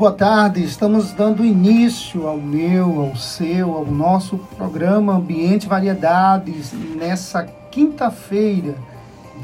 boa 0.00 0.12
tarde. 0.12 0.64
Estamos 0.64 1.12
dando 1.12 1.44
início 1.44 2.26
ao 2.26 2.38
meu, 2.38 3.02
ao 3.02 3.16
seu, 3.16 3.76
ao 3.76 3.84
nosso 3.84 4.38
programa 4.56 5.12
Ambiente 5.12 5.68
Variedades 5.68 6.72
nessa 6.96 7.44
quinta-feira, 7.70 8.76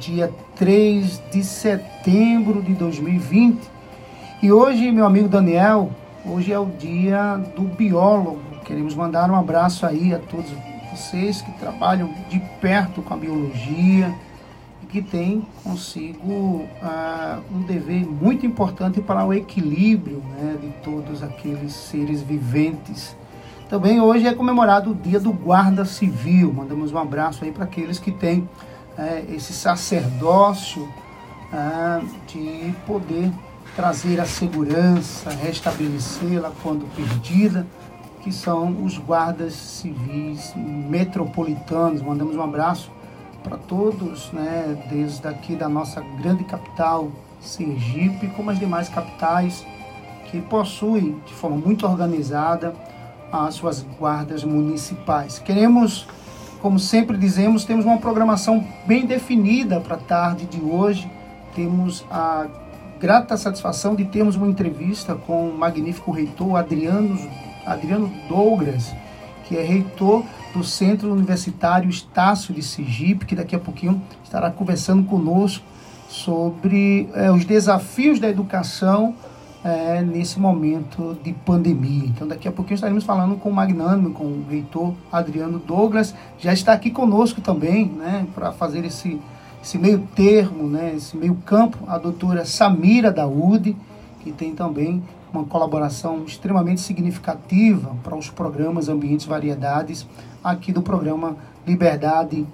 dia 0.01 0.33
3 0.55 1.21
de 1.31 1.45
setembro 1.45 2.63
de 2.63 2.73
2020. 2.73 3.61
E 4.43 4.51
hoje, 4.51 4.91
meu 4.91 5.05
amigo 5.05 5.29
Daniel, 5.29 5.91
hoje 6.25 6.55
é 6.55 6.59
o 6.59 6.65
dia 6.65 7.37
do 7.55 7.65
biólogo. 7.65 8.41
Queremos 8.65 8.95
mandar 8.95 9.31
um 9.31 9.37
abraço 9.37 9.85
aí 9.85 10.15
a 10.15 10.19
todos 10.19 10.51
vocês 10.91 11.43
que 11.43 11.53
trabalham 11.59 12.09
de 12.31 12.39
perto 12.63 13.03
com 13.03 13.13
a 13.13 13.17
biologia 13.19 14.11
que 14.97 15.03
tem 15.03 15.47
consigo 15.63 16.67
ah, 16.83 17.41
um 17.55 17.61
dever 17.61 18.07
muito 18.07 18.47
importante 18.47 18.99
para 19.03 19.27
o 19.27 19.35
equilíbrio 19.35 20.23
né, 20.31 20.57
de 20.59 20.69
todos 20.83 21.23
aqueles 21.23 21.75
seres 21.75 22.23
viventes. 22.23 23.15
Também 23.69 24.01
hoje 24.01 24.27
é 24.27 24.33
comemorado 24.33 24.93
o 24.93 24.95
Dia 24.95 25.21
do 25.21 25.35
Guarda 25.35 25.85
Civil. 25.85 26.51
Mandamos 26.51 26.93
um 26.93 26.99
abraço 26.99 27.45
aí 27.45 27.53
para 27.53 27.65
aqueles 27.65 27.99
que 27.99 28.11
têm 28.11 28.49
é, 28.97 29.23
esse 29.29 29.53
sacerdócio 29.53 30.89
ah, 31.53 32.01
de 32.27 32.73
poder 32.87 33.31
trazer 33.75 34.19
a 34.19 34.25
segurança, 34.25 35.29
restabelecê-la 35.29 36.53
quando 36.63 36.87
perdida, 36.97 37.67
que 38.23 38.33
são 38.33 38.83
os 38.83 38.97
guardas 38.97 39.53
civis 39.53 40.55
metropolitanos. 40.57 42.01
Mandamos 42.01 42.35
um 42.35 42.43
abraço 42.43 42.96
para 43.47 43.57
todos, 43.57 44.33
né, 44.33 44.77
desde 44.91 45.27
aqui 45.29 45.55
da 45.55 45.69
nossa 45.69 46.01
grande 46.21 46.43
capital, 46.43 47.13
Sergipe, 47.41 48.27
como 48.29 48.51
as 48.51 48.59
demais 48.59 48.89
capitais 48.89 49.65
que 50.31 50.41
possuem 50.41 51.21
de 51.25 51.33
forma 51.33 51.57
muito 51.57 51.87
organizada 51.87 52.75
as 53.31 53.55
suas 53.55 53.87
guardas 53.99 54.43
municipais. 54.43 55.39
Queremos, 55.39 56.09
como 56.61 56.79
sempre 56.79 57.17
dizemos, 57.17 57.65
temos 57.65 57.85
uma 57.85 57.99
programação 57.99 58.67
bem 58.85 59.07
definida 59.07 59.81
para 59.81 59.95
a 59.95 59.99
tarde 59.99 60.47
de 60.47 60.61
hoje. 60.61 61.09
Temos 61.55 62.05
a 62.11 62.47
grata 62.99 63.37
satisfação 63.37 63.95
de 63.95 64.07
termos 64.07 64.35
uma 64.35 64.49
entrevista 64.49 65.15
com 65.15 65.49
o 65.49 65.57
magnífico 65.57 66.11
reitor 66.11 66.57
Adriano, 66.57 67.17
Adriano 67.65 68.11
Douglas, 68.29 68.93
que 69.45 69.57
é 69.57 69.63
reitor 69.63 70.25
do 70.57 70.65
Centro 70.65 71.13
Universitário 71.13 71.89
Estácio 71.91 72.55
de 72.55 72.63
Sergipe, 72.63 73.27
que 73.27 73.35
daqui 73.35 73.55
a 73.55 73.59
pouquinho 73.59 74.01
estará 74.25 74.51
conversando 74.51 75.05
conosco 75.05 75.65
sobre 76.09 77.09
é, 77.15 77.31
os 77.31 77.45
desafios 77.45 78.19
da 78.19 78.29
educação 78.29 79.15
é, 79.63 80.01
nesse 80.01 80.39
momento 80.39 81.19
de 81.23 81.33
pandemia. 81.33 82.07
Então, 82.07 82.27
daqui 82.27 82.47
a 82.49 82.53
pouquinho 82.53 82.77
estaremos 82.77 83.05
falando 83.05 83.37
com 83.37 83.51
o 83.51 83.53
magnânimo, 83.53 84.13
com 84.13 84.25
o 84.25 84.45
reitor 84.49 84.95
Adriano 85.11 85.59
Douglas, 85.59 86.15
já 86.39 86.53
está 86.53 86.73
aqui 86.73 86.91
conosco 86.91 87.41
também, 87.41 87.87
né, 87.87 88.27
para 88.35 88.53
fazer 88.53 88.85
esse, 88.85 89.21
esse 89.63 89.77
meio 89.77 90.09
termo, 90.15 90.69
né, 90.69 90.95
esse 90.97 91.17
meio 91.17 91.35
campo, 91.45 91.79
a 91.89 91.99
doutora 91.99 92.45
Samira 92.45 93.11
Daúde, 93.11 93.77
que 94.21 94.33
tem 94.33 94.55
também 94.55 95.03
uma 95.37 95.45
colaboração 95.45 96.25
extremamente 96.25 96.81
significativa 96.81 97.95
para 98.03 98.17
os 98.17 98.31
programas 98.31 98.89
Ambientes 98.89 99.27
Variedades, 99.27 100.07
aqui 100.43 100.73
do 100.73 100.83
programa 100.83 101.37
Liberdade 101.67 102.47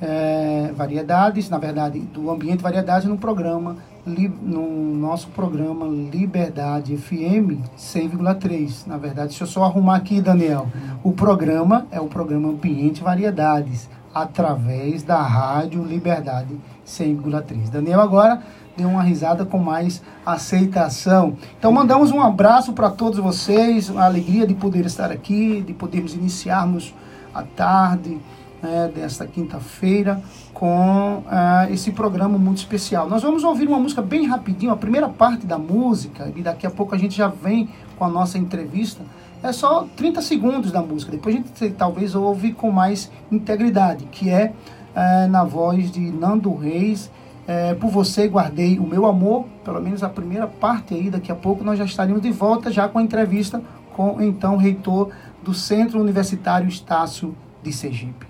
é, 0.00 0.72
Variedades, 0.76 1.48
na 1.48 1.58
verdade, 1.58 1.98
do 2.00 2.30
Ambiente 2.30 2.62
Variedades 2.62 3.08
no 3.08 3.18
programa, 3.18 3.76
no 4.06 4.94
nosso 4.94 5.28
programa 5.28 5.86
Liberdade 5.86 6.96
FM 6.96 7.60
100,3. 7.76 8.86
Na 8.86 8.96
verdade, 8.96 9.28
deixa 9.28 9.44
eu 9.44 9.48
só 9.48 9.64
arrumar 9.64 9.96
aqui, 9.96 10.20
Daniel. 10.20 10.68
O 11.02 11.12
programa 11.12 11.86
é 11.90 12.00
o 12.00 12.06
programa 12.06 12.48
Ambiente 12.48 13.02
Variedades, 13.02 13.88
através 14.22 15.02
da 15.02 15.20
Rádio 15.20 15.84
Liberdade 15.84 16.58
100,3. 16.86 17.70
Daniel 17.70 18.00
agora 18.00 18.42
deu 18.76 18.88
uma 18.88 19.02
risada 19.02 19.44
com 19.44 19.58
mais 19.58 20.02
aceitação. 20.24 21.36
Então 21.58 21.72
mandamos 21.72 22.10
um 22.10 22.20
abraço 22.20 22.72
para 22.72 22.90
todos 22.90 23.18
vocês, 23.18 23.90
a 23.96 24.04
alegria 24.04 24.46
de 24.46 24.54
poder 24.54 24.86
estar 24.86 25.10
aqui, 25.10 25.60
de 25.60 25.72
podermos 25.72 26.14
iniciarmos 26.14 26.94
a 27.34 27.42
tarde 27.42 28.18
né, 28.62 28.90
desta 28.94 29.26
quinta-feira 29.26 30.20
com 30.52 31.18
uh, 31.18 31.72
esse 31.72 31.92
programa 31.92 32.38
muito 32.38 32.58
especial. 32.58 33.08
Nós 33.08 33.22
vamos 33.22 33.44
ouvir 33.44 33.68
uma 33.68 33.78
música 33.78 34.02
bem 34.02 34.26
rapidinho, 34.26 34.72
a 34.72 34.76
primeira 34.76 35.08
parte 35.08 35.46
da 35.46 35.58
música, 35.58 36.32
e 36.34 36.42
daqui 36.42 36.66
a 36.66 36.70
pouco 36.70 36.94
a 36.94 36.98
gente 36.98 37.16
já 37.16 37.28
vem 37.28 37.68
com 37.96 38.04
a 38.04 38.08
nossa 38.08 38.38
entrevista. 38.38 39.02
É 39.42 39.52
só 39.52 39.86
30 39.96 40.20
segundos 40.20 40.72
da 40.72 40.82
música, 40.82 41.12
depois 41.12 41.34
a 41.34 41.38
gente 41.38 41.70
talvez 41.70 42.14
ouve 42.14 42.52
com 42.52 42.70
mais 42.70 43.10
integridade, 43.30 44.04
que 44.06 44.30
é 44.30 44.52
uh, 44.94 45.28
na 45.28 45.44
voz 45.44 45.90
de 45.90 46.00
Nando 46.00 46.54
Reis 46.54 47.10
é, 47.48 47.72
por 47.72 47.88
você 47.88 48.28
guardei 48.28 48.78
o 48.78 48.86
meu 48.86 49.06
amor, 49.06 49.46
pelo 49.64 49.80
menos 49.80 50.02
a 50.02 50.08
primeira 50.10 50.46
parte 50.46 50.92
aí, 50.92 51.08
daqui 51.08 51.32
a 51.32 51.34
pouco 51.34 51.64
nós 51.64 51.78
já 51.78 51.84
estaremos 51.86 52.20
de 52.20 52.30
volta 52.30 52.70
já 52.70 52.86
com 52.86 52.98
a 52.98 53.02
entrevista 53.02 53.62
com 53.96 54.20
então 54.20 54.54
o 54.54 54.58
reitor 54.58 55.10
do 55.42 55.54
Centro 55.54 55.98
Universitário 55.98 56.68
Estácio 56.68 57.34
de 57.62 57.72
Sergipe. 57.72 58.26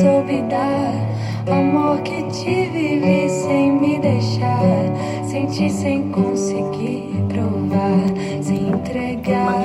Soube 0.00 0.42
dar, 0.42 0.94
amor 1.52 2.00
que 2.02 2.22
te 2.30 2.68
vivi 2.68 3.28
sem 3.28 3.72
me 3.72 3.98
deixar, 3.98 4.84
senti 5.24 5.68
sem 5.68 6.08
conseguir 6.10 7.24
provar, 7.28 8.06
se 8.40 8.54
entregar 8.54 9.64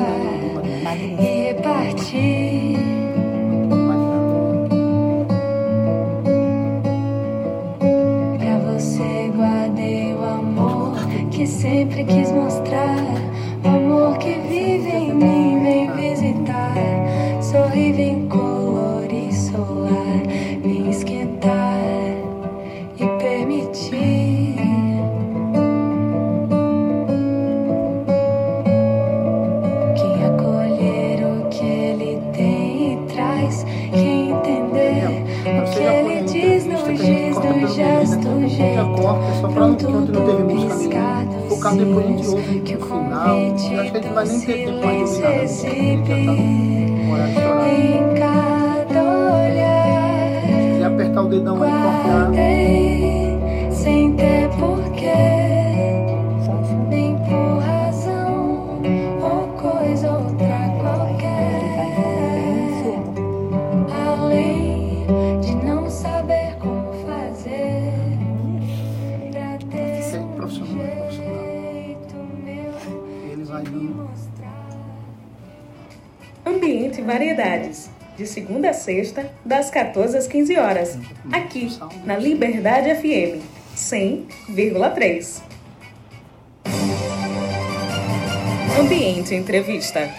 e 1.19 1.53
repartir. 1.53 2.77
Pra 8.39 8.57
você 8.71 9.31
guardei 9.35 10.15
o 10.15 10.23
amor 10.23 10.95
que 11.29 11.45
sempre 11.45 12.03
quis 12.05 12.31
mostrar, 12.31 12.52
a 44.33 46.52
15 80.33 80.57
horas, 80.57 80.97
aqui 81.31 81.77
na 82.05 82.17
Liberdade 82.17 82.89
FM 82.95 83.39
100,3. 83.75 85.43
Ambiente 88.79 89.35
Entrevista. 89.35 90.09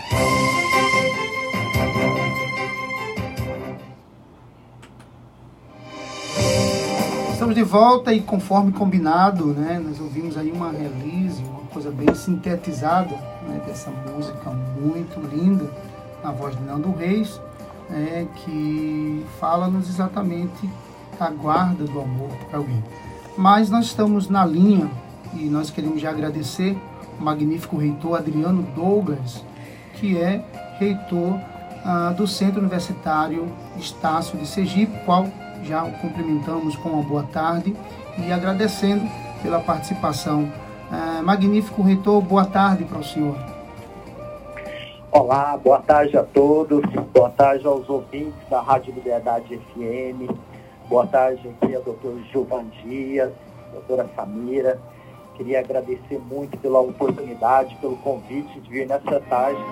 Estamos 7.33 7.57
de 7.57 7.65
volta 7.65 8.13
e 8.13 8.21
conforme 8.21 8.71
combinado, 8.71 9.47
né, 9.47 9.83
nós 9.85 9.99
ouvimos 9.99 10.39
aí 10.39 10.53
uma 10.53 10.71
release, 10.71 11.43
uma 11.43 11.63
coisa 11.73 11.91
bem 11.91 12.15
sintetizada 12.15 13.17
né, 13.49 13.61
dessa 13.67 13.91
música 13.91 14.49
muito 14.49 15.19
linda, 15.35 15.69
na 16.23 16.31
voz 16.31 16.57
de 16.57 16.63
Nando 16.63 16.93
Reis. 16.93 17.41
É, 17.91 18.27
que 18.37 19.25
fala-nos 19.39 19.89
exatamente 19.89 20.69
a 21.19 21.31
guarda 21.31 21.85
do 21.85 22.01
amor 22.01 22.31
para 22.49 22.59
alguém. 22.59 22.83
Mas 23.37 23.71
nós 23.71 23.87
estamos 23.87 24.29
na 24.29 24.45
linha 24.45 24.91
e 25.35 25.45
nós 25.47 25.71
queremos 25.71 26.01
já 26.01 26.11
agradecer 26.11 26.77
o 27.19 27.23
magnífico 27.23 27.77
reitor 27.77 28.19
Adriano 28.19 28.63
Douglas, 28.75 29.45
que 29.95 30.19
é 30.19 30.45
reitor 30.79 31.39
ah, 31.85 32.15
do 32.17 32.27
Centro 32.27 32.61
Universitário 32.61 33.49
Estácio 33.77 34.39
de 34.39 34.47
Sergipe, 34.47 34.93
qual 35.05 35.27
já 35.65 35.85
o 35.85 35.93
cumprimentamos 35.93 36.77
com 36.77 36.91
uma 36.91 37.03
boa 37.03 37.25
tarde 37.25 37.75
e 38.19 38.33
agradecendo 38.33 39.09
pela 39.43 39.61
participação. 39.61 40.51
Ah, 40.91 41.21
magnífico 41.23 41.83
reitor, 41.83 42.21
boa 42.23 42.45
tarde 42.45 42.85
para 42.85 42.99
o 42.99 43.05
senhor. 43.05 43.54
Olá, 45.17 45.57
boa 45.57 45.81
tarde 45.81 46.19
a 46.19 46.25
todos, 46.25 46.83
boa 47.15 47.31
tarde 47.31 47.65
aos 47.65 47.89
ouvintes 47.89 48.35
da 48.51 48.61
Rádio 48.61 48.93
Liberdade 48.93 49.57
FM, 49.57 50.29
boa 50.89 51.07
tarde 51.07 51.49
aqui 51.51 51.73
ao 51.73 51.83
doutor 51.83 52.19
Gilvan 52.33 52.65
Dias, 52.83 53.31
doutora 53.73 54.11
Samira. 54.17 54.77
Queria 55.37 55.61
agradecer 55.61 56.19
muito 56.19 56.59
pela 56.59 56.81
oportunidade, 56.81 57.77
pelo 57.77 57.97
convite 57.99 58.59
de 58.59 58.69
vir 58.69 58.89
nessa 58.89 59.21
tarde 59.21 59.63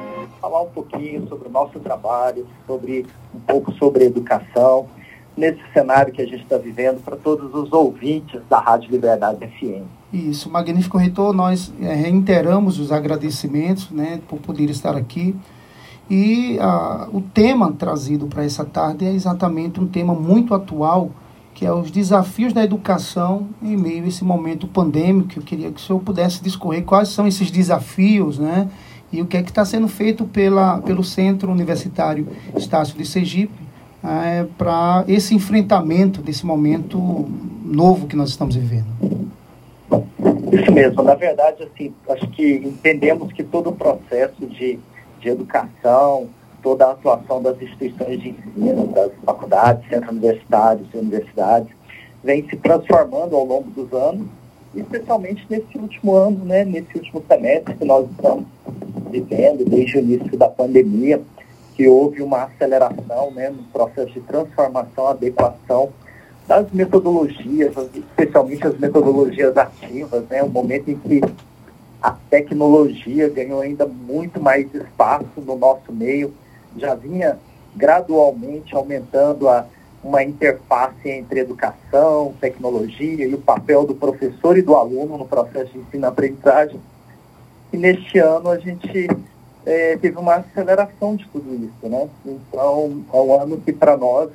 falar 0.41 0.63
um 0.63 0.71
pouquinho 0.71 1.27
sobre 1.27 1.49
o 1.49 1.51
nosso 1.51 1.81
trabalho, 1.81 2.47
sobre 2.65 3.05
um 3.35 3.41
pouco 3.41 3.73
sobre 3.73 4.05
educação, 4.05 4.89
nesse 5.37 5.61
cenário 5.73 6.13
que 6.13 6.21
a 6.21 6.27
gente 6.27 6.43
está 6.43 6.59
vivendo 6.59 7.03
para 7.03 7.17
todos 7.17 7.55
os 7.55 7.73
ouvintes 7.73 8.41
da 8.49 8.59
Rádio 8.59 8.91
Liberdade 8.91 9.47
FM. 9.47 9.85
Isso, 10.13 10.51
magnífico 10.51 10.99
reitor, 10.99 11.33
nós 11.33 11.73
é, 11.81 11.95
reiteramos 11.95 12.79
os 12.79 12.93
agradecimentos 12.93 13.91
né, 13.91 14.21
por 14.29 14.39
poder 14.39 14.69
estar 14.69 14.95
aqui. 14.95 15.35
E 16.11 16.59
ah, 16.61 17.09
o 17.13 17.23
tema 17.23 17.73
trazido 17.73 18.27
para 18.27 18.45
essa 18.45 18.65
tarde 18.65 19.07
é 19.07 19.13
exatamente 19.13 19.81
um 19.81 19.87
tema 19.87 20.15
muito 20.15 20.55
atual, 20.55 21.11
que 21.55 21.65
é 21.65 21.73
os 21.73 21.91
desafios 21.91 22.53
da 22.53 22.63
educação 22.63 23.49
em 23.63 23.77
meio 23.77 24.05
a 24.05 24.09
esse 24.09 24.23
momento 24.23 24.67
pandêmico. 24.67 25.39
Eu 25.39 25.43
queria 25.43 25.71
que 25.73 25.81
o 25.81 25.83
senhor 25.83 26.01
pudesse 26.01 26.43
discorrer 26.43 26.85
quais 26.85 27.09
são 27.09 27.27
esses 27.27 27.51
desafios, 27.51 28.39
né? 28.39 28.69
E 29.11 29.23
o 29.23 29.27
que 29.27 29.37
é 29.37 29.43
que 29.43 29.51
está 29.51 29.65
sendo 29.65 29.89
feito 29.89 30.25
pela, 30.25 30.79
pelo 30.79 31.05
Centro 31.05 31.51
Universitário 31.51 32.29
Estácio 32.57 32.97
de 32.97 33.07
Sergipe 33.07 33.72
é, 34.05 34.45
para 34.59 35.05
esse 35.07 35.35
enfrentamento 35.35 36.21
desse 36.21 36.45
momento 36.45 36.99
novo 37.65 38.07
que 38.07 38.17
nós 38.17 38.31
estamos 38.31 38.57
vivendo. 38.57 38.87
Isso 40.53 40.73
mesmo. 40.73 41.03
Na 41.03 41.15
verdade, 41.15 41.63
assim, 41.63 41.95
acho 42.09 42.27
que 42.29 42.57
entendemos 42.57 43.33
que 43.33 43.43
todo 43.43 43.71
o 43.71 43.73
processo 43.73 44.47
de, 44.47 44.79
de 45.21 45.29
educação, 45.29 46.29
toda 46.63 46.87
a 46.87 46.93
atuação 46.93 47.43
das 47.43 47.61
instituições 47.61 48.21
de 48.21 48.31
ensino, 48.31 48.87
das 48.89 49.11
faculdades, 49.25 49.89
centros 49.89 50.11
universitários 50.11 50.87
universidades, 50.95 51.69
vem 52.23 52.47
se 52.49 52.57
transformando 52.57 53.35
ao 53.35 53.45
longo 53.45 53.71
dos 53.71 53.93
anos, 53.93 54.27
especialmente 54.75 55.45
nesse 55.51 55.77
último 55.77 56.15
ano, 56.15 56.45
né, 56.45 56.65
nesse 56.65 56.97
último 56.97 57.23
semestre 57.27 57.75
que 57.75 57.85
nós 57.85 58.09
estamos 58.11 58.45
vivendo, 59.11 59.65
desde 59.69 59.99
o 59.99 60.01
início 60.01 60.37
da 60.39 60.49
pandemia, 60.49 61.21
que 61.75 61.89
houve 61.89 62.23
uma 62.23 62.45
aceleração 62.45 63.31
né, 63.31 63.51
no 63.51 63.63
processo 63.65 64.13
de 64.13 64.21
transformação, 64.21 65.09
adequação 65.09 65.91
das 66.47 66.71
metodologias, 66.73 67.73
especialmente 67.95 68.67
as 68.67 68.79
metodologias 68.79 69.57
ativas, 69.57 70.25
né? 70.29 70.43
Um 70.43 70.49
momento 70.49 70.91
em 70.91 70.97
que 70.97 71.21
a 72.03 72.11
tecnologia 72.29 73.29
ganhou 73.29 73.61
ainda 73.61 73.87
muito 73.87 74.41
mais 74.41 74.73
espaço 74.75 75.41
no 75.41 75.57
nosso 75.57 75.93
meio, 75.93 76.35
já 76.77 76.95
vinha 76.95 77.39
gradualmente 77.77 78.75
aumentando 78.75 79.49
a, 79.49 79.67
uma 80.03 80.23
interface 80.23 81.09
entre 81.09 81.41
educação, 81.41 82.35
tecnologia 82.41 83.25
e 83.25 83.35
o 83.35 83.39
papel 83.39 83.87
do 83.87 83.95
professor 83.95 84.59
e 84.59 84.63
do 84.63 84.75
aluno 84.75 85.17
no 85.17 85.27
processo 85.27 85.73
de 85.73 85.79
ensino-aprendizagem. 85.79 86.81
E 87.73 87.77
neste 87.77 88.19
ano 88.19 88.51
a 88.51 88.59
gente 88.59 89.09
é, 89.65 89.97
teve 89.97 90.19
uma 90.19 90.37
aceleração 90.37 91.17
de 91.17 91.27
tudo 91.29 91.55
isso, 91.55 91.89
né? 91.89 92.09
Então, 92.25 93.05
é 93.13 93.17
um 93.17 93.41
ano 93.41 93.57
que 93.59 93.73
para 93.73 93.97
nós 93.97 94.31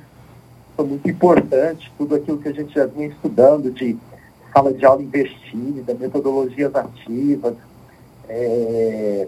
foi 0.76 0.86
muito 0.86 1.08
importante, 1.10 1.92
tudo 1.98 2.14
aquilo 2.14 2.38
que 2.38 2.48
a 2.48 2.52
gente 2.52 2.72
já 2.72 2.86
vinha 2.86 3.08
estudando 3.08 3.70
de 3.70 3.96
sala 4.52 4.72
de 4.72 4.84
aula 4.86 5.02
investida, 5.02 5.94
metodologias 5.94 6.74
ativas, 6.74 7.54
é, 8.28 9.26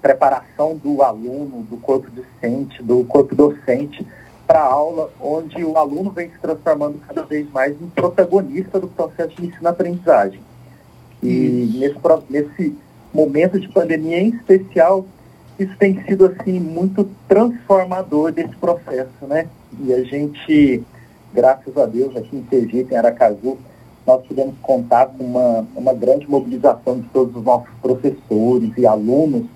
preparação 0.00 0.76
do 0.76 1.02
aluno, 1.02 1.62
do 1.62 1.76
corpo 1.76 2.08
docente, 2.10 2.82
do 2.82 3.04
corpo 3.04 3.34
docente 3.34 4.06
para 4.46 4.60
a 4.60 4.72
aula, 4.72 5.12
onde 5.20 5.62
o 5.62 5.76
aluno 5.76 6.10
vem 6.10 6.30
se 6.30 6.38
transformando 6.38 6.98
cada 7.06 7.22
vez 7.22 7.48
mais 7.52 7.80
em 7.80 7.88
protagonista 7.88 8.80
do 8.80 8.88
processo 8.88 9.36
de 9.36 9.46
ensino-aprendizagem. 9.46 10.40
E 11.22 11.72
nesse, 11.78 11.98
nesse 12.28 12.76
momento 13.12 13.60
de 13.60 13.68
pandemia 13.68 14.18
em 14.18 14.30
especial, 14.30 15.04
isso 15.62 15.76
tem 15.78 16.02
sido 16.04 16.26
assim 16.26 16.58
muito 16.58 17.08
transformador 17.28 18.32
desse 18.32 18.54
processo, 18.56 19.26
né? 19.26 19.46
E 19.78 19.92
a 19.92 20.02
gente, 20.02 20.82
graças 21.32 21.76
a 21.76 21.86
Deus, 21.86 22.16
aqui 22.16 22.36
em 22.36 22.46
Sergipe, 22.48 22.94
em 22.94 22.96
Aracaju, 22.96 23.58
nós 24.06 24.26
pudemos 24.26 24.54
contar 24.62 25.06
com 25.06 25.22
uma, 25.22 25.66
uma 25.76 25.92
grande 25.92 26.28
mobilização 26.28 27.00
de 27.00 27.08
todos 27.08 27.36
os 27.36 27.44
nossos 27.44 27.68
professores 27.82 28.72
e 28.76 28.86
alunos 28.86 29.46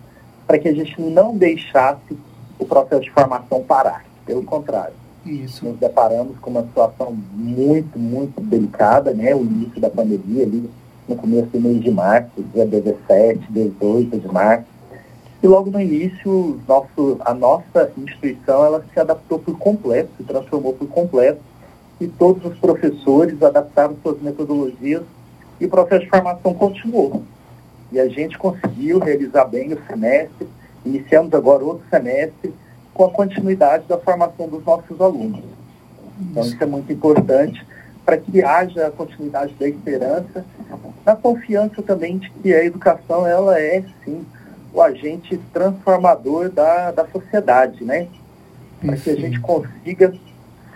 para 0.47 0.59
que 0.59 0.69
a 0.69 0.75
gente 0.75 1.01
não 1.01 1.37
deixasse 1.37 2.17
o 2.59 2.67
processo 2.67 3.03
de 3.03 3.11
formação 3.11 3.63
parar. 3.63 4.05
Pelo 4.27 4.43
contrário. 4.43 4.95
Isso. 5.25 5.65
Nos 5.65 5.79
deparamos 5.79 6.39
com 6.39 6.51
uma 6.51 6.63
situação 6.63 7.17
muito, 7.33 7.99
muito 7.99 8.41
delicada, 8.41 9.13
né? 9.13 9.35
O 9.35 9.43
início 9.43 9.81
da 9.81 9.91
pandemia 9.91 10.45
ali 10.45 10.71
no 11.09 11.17
começo 11.17 11.49
do 11.49 11.61
mês 11.61 11.83
de 11.83 11.91
março, 11.91 12.31
dia 12.55 12.67
17, 12.67 13.41
18 13.51 14.19
de 14.19 14.29
março. 14.29 14.74
E 15.45 15.47
logo 15.47 15.71
no 15.71 15.79
início, 15.79 16.59
nosso, 16.67 17.19
a 17.21 17.35
nossa 17.35 17.93
instituição 17.99 18.65
ela 18.65 18.83
se 18.91 18.99
adaptou 18.99 19.39
por 19.39 19.59
completo, 19.59 20.09
se 20.17 20.25
transformou 20.25 20.73
por 20.73 20.89
completo, 20.89 21.39
e 22.01 22.09
todos 22.09 22.43
os 22.51 22.59
professores 22.59 23.43
adaptaram 23.43 23.95
suas 24.03 24.23
metodologias 24.23 25.03
e 25.61 25.67
o 25.67 25.69
processo 25.69 26.05
de 26.05 26.09
formação 26.09 26.55
continuou. 26.55 27.23
E 27.93 28.01
a 28.01 28.09
gente 28.09 28.39
conseguiu 28.39 28.99
realizar 28.99 29.45
bem 29.45 29.75
o 29.75 29.79
semestre, 29.87 30.49
iniciamos 30.83 31.35
agora 31.35 31.63
outro 31.63 31.85
semestre 31.91 32.55
com 32.95 33.05
a 33.05 33.11
continuidade 33.11 33.85
da 33.87 33.99
formação 33.99 34.49
dos 34.49 34.65
nossos 34.65 34.99
alunos. 34.99 35.45
Então 36.23 36.43
isso 36.43 36.57
é 36.59 36.67
muito 36.67 36.91
importante 36.91 37.63
para 38.03 38.17
que 38.17 38.43
haja 38.43 38.87
a 38.87 38.91
continuidade 38.91 39.53
da 39.61 39.69
esperança, 39.69 40.43
na 41.05 41.15
confiança 41.15 41.83
também 41.83 42.17
de 42.17 42.31
que 42.31 42.55
a 42.55 42.65
educação 42.65 43.27
ela 43.27 43.61
é 43.61 43.85
sim 44.03 44.25
o 44.75 44.83
agente 44.83 45.39
transformador 45.53 46.51
da, 46.51 46.91
da 46.91 47.07
sociedade, 47.07 47.85
né? 47.85 48.09
Para 48.81 48.97
que 48.97 49.09
a 49.09 49.17
gente 49.17 49.41
consiga 49.41 50.13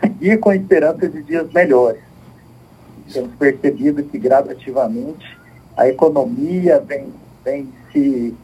seguir 0.01 0.39
com 0.39 0.51
a 0.51 0.57
esperança 0.57 1.09
de 1.09 1.21
dias 1.25 1.53
melhores. 1.53 2.01
Temos 3.13 3.35
percebido 3.35 4.03
que 4.05 4.17
gradativamente 4.17 5.37
a 5.77 5.89
economia 5.89 6.79
vem, 6.79 7.13
vem 7.45 7.69
se, 7.93 8.35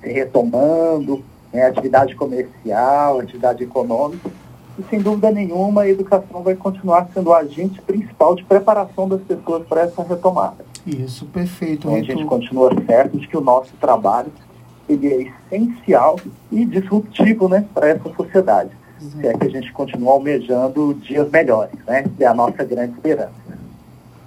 se 0.00 0.08
retomando, 0.08 1.22
né? 1.52 1.66
atividade 1.66 2.14
comercial, 2.16 3.20
atividade 3.20 3.64
econômica, 3.64 4.30
e 4.78 4.82
sem 4.84 5.00
dúvida 5.00 5.30
nenhuma 5.30 5.82
a 5.82 5.88
educação 5.88 6.42
vai 6.42 6.54
continuar 6.54 7.08
sendo 7.12 7.30
o 7.30 7.34
agente 7.34 7.80
principal 7.82 8.34
de 8.34 8.44
preparação 8.44 9.08
das 9.08 9.20
pessoas 9.22 9.66
para 9.66 9.82
essa 9.82 10.02
retomada. 10.02 10.64
Isso, 10.86 11.26
perfeito. 11.26 11.88
Então, 11.88 11.94
a 11.94 12.02
gente 12.02 12.24
continua 12.24 12.70
certo 12.86 13.18
de 13.18 13.26
que 13.26 13.36
o 13.36 13.40
nosso 13.40 13.72
trabalho 13.80 14.30
ele 14.88 15.32
é 15.50 15.56
essencial 15.56 16.18
e 16.50 16.64
disruptivo 16.64 17.48
né, 17.48 17.64
para 17.74 17.88
essa 17.88 18.08
sociedade. 18.14 18.70
Se 18.98 19.26
é 19.26 19.32
que 19.34 19.46
a 19.46 19.50
gente 19.50 19.72
continua 19.72 20.12
almejando 20.12 20.94
dias 20.94 21.30
melhores, 21.30 21.74
né? 21.86 22.04
É 22.18 22.26
a 22.26 22.32
nossa 22.32 22.64
grande 22.64 22.94
esperança. 22.94 23.34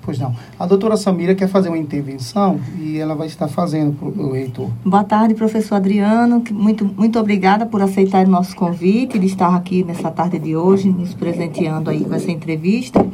Pois 0.10 0.18
não. 0.18 0.34
A 0.58 0.66
doutora 0.66 0.98
Samira 0.98 1.36
quer 1.36 1.48
fazer 1.48 1.70
uma 1.70 1.78
intervenção 1.78 2.60
e 2.80 2.98
ela 2.98 3.13
vai 3.13 3.28
estar 3.28 3.48
fazendo 3.48 3.94
para 3.94 4.08
o 4.08 4.32
reitor. 4.34 4.68
Boa 4.84 5.04
tarde, 5.04 5.36
professor 5.36 5.75
Adriano. 5.75 6.44
Muito, 6.50 6.84
muito 6.84 7.20
obrigada 7.20 7.63
por 7.63 7.80
aceitar 7.80 8.25
o 8.25 8.28
nosso 8.28 8.56
convite 8.56 9.20
de 9.20 9.28
estar 9.28 9.54
aqui 9.56 9.84
nessa 9.84 10.10
tarde 10.10 10.39
de 10.39 10.58
hoje, 10.58 10.89
nos 10.89 11.13
presenteando 11.13 11.92
aí 11.92 12.04
com 12.04 12.16
essa 12.16 12.32
entrevista. 12.32 13.06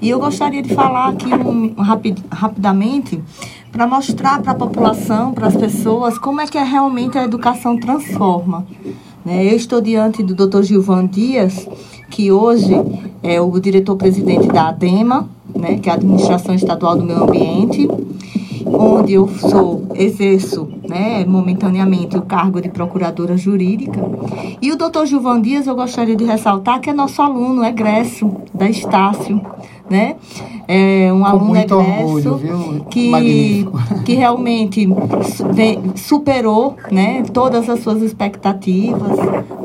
E 0.00 0.08
eu 0.08 0.18
gostaria 0.18 0.62
de 0.62 0.72
falar 0.74 1.10
aqui 1.10 1.28
um, 1.34 1.74
rapid, 1.74 2.18
rapidamente 2.32 3.22
para 3.70 3.86
mostrar 3.86 4.40
para 4.40 4.52
a 4.52 4.54
população, 4.54 5.34
para 5.34 5.48
as 5.48 5.54
pessoas, 5.54 6.16
como 6.16 6.40
é 6.40 6.46
que 6.46 6.56
é 6.56 6.64
realmente 6.64 7.18
a 7.18 7.24
educação 7.24 7.78
transforma. 7.78 8.66
Né? 9.22 9.44
Eu 9.44 9.54
estou 9.54 9.82
diante 9.82 10.22
do 10.22 10.34
Dr. 10.34 10.62
Gilvan 10.62 11.06
Dias, 11.06 11.68
que 12.08 12.32
hoje 12.32 12.72
é 13.22 13.38
o 13.38 13.60
diretor-presidente 13.60 14.48
da 14.48 14.68
ADEMA, 14.68 15.28
né, 15.54 15.78
que 15.78 15.88
é 15.88 15.92
a 15.92 15.96
Administração 15.96 16.54
Estadual 16.54 16.96
do 16.96 17.04
Meio 17.04 17.22
Ambiente, 17.24 17.88
onde 18.66 19.14
eu 19.14 19.28
sou, 19.28 19.86
exerço 19.94 20.68
né, 20.88 21.24
momentaneamente 21.24 22.16
o 22.16 22.22
cargo 22.22 22.60
de 22.60 22.68
procuradora 22.68 23.36
jurídica. 23.36 24.00
E 24.60 24.70
o 24.70 24.76
doutor 24.76 25.06
Gilvan 25.06 25.40
Dias, 25.40 25.66
eu 25.66 25.74
gostaria 25.74 26.16
de 26.16 26.24
ressaltar 26.24 26.80
que 26.80 26.90
é 26.90 26.92
nosso 26.92 27.20
aluno, 27.22 27.64
egresso 27.64 28.30
da 28.54 28.68
Estácio, 28.68 29.40
né? 29.88 30.16
É 30.70 31.10
um 31.10 31.20
Com 31.20 31.24
aluno 31.24 31.56
egresso 31.56 32.32
orgulho, 32.34 32.84
que, 32.90 33.66
que 34.04 34.12
realmente 34.12 34.86
superou 35.96 36.76
né, 36.92 37.22
todas 37.32 37.70
as 37.70 37.80
suas 37.80 38.02
expectativas, 38.02 39.16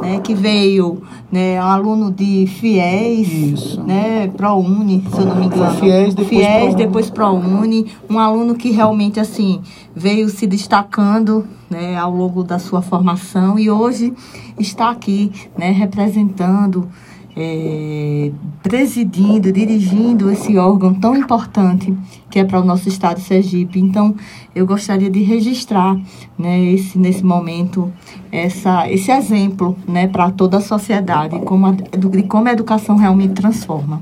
né, 0.02 0.22
que 0.24 0.34
veio 0.34 1.02
né, 1.30 1.62
um 1.62 1.68
aluno 1.68 2.10
de 2.10 2.48
FIES, 2.48 3.28
Isso. 3.28 3.84
né, 3.84 4.28
ProUni, 4.30 5.04
se 5.14 5.20
eu 5.20 5.26
não 5.26 5.36
me 5.36 5.48
engano. 5.48 5.74
FIES, 5.74 6.16
depois 6.16 6.30
FIES, 6.30 6.48
ProUni. 6.48 6.76
depois 6.76 7.10
ProUni. 7.10 7.86
Um 8.10 8.18
aluno 8.18 8.56
que 8.56 8.72
realmente 8.72 9.20
assim 9.20 9.60
veio 9.94 10.30
se 10.30 10.48
destacando 10.48 11.46
né, 11.70 11.98
ao 11.98 12.16
longo 12.16 12.46
da 12.46 12.60
sua 12.60 12.82
formação 12.82 13.60
e 13.60 13.70
hoje 13.70 14.14
está 14.58 14.90
aqui 14.90 15.34
né, 15.58 15.70
representando 15.70 16.88
é, 17.36 18.32
presidindo, 18.62 19.52
dirigindo 19.52 20.30
esse 20.32 20.58
órgão 20.58 20.94
tão 20.94 21.16
importante 21.16 21.96
que 22.30 22.40
é 22.40 22.44
para 22.44 22.60
o 22.60 22.66
nosso 22.66 22.88
estado 22.88 23.20
Sergipe. 23.20 23.80
Então, 23.80 24.16
eu 24.56 24.66
gostaria 24.66 25.10
de 25.10 25.22
registrar, 25.24 26.00
né, 26.38 26.60
esse, 26.72 26.98
nesse 26.98 27.24
momento, 27.24 27.92
essa, 28.32 28.90
esse 28.90 29.12
exemplo, 29.12 29.75
né, 29.88 30.08
para 30.08 30.32
toda 30.32 30.58
a 30.58 30.62
sociedade, 30.62 31.40
como 31.42 31.68
a, 31.68 31.72
de 31.72 32.24
como 32.24 32.48
a 32.48 32.52
educação 32.52 32.96
realmente 32.96 33.34
transforma. 33.34 34.02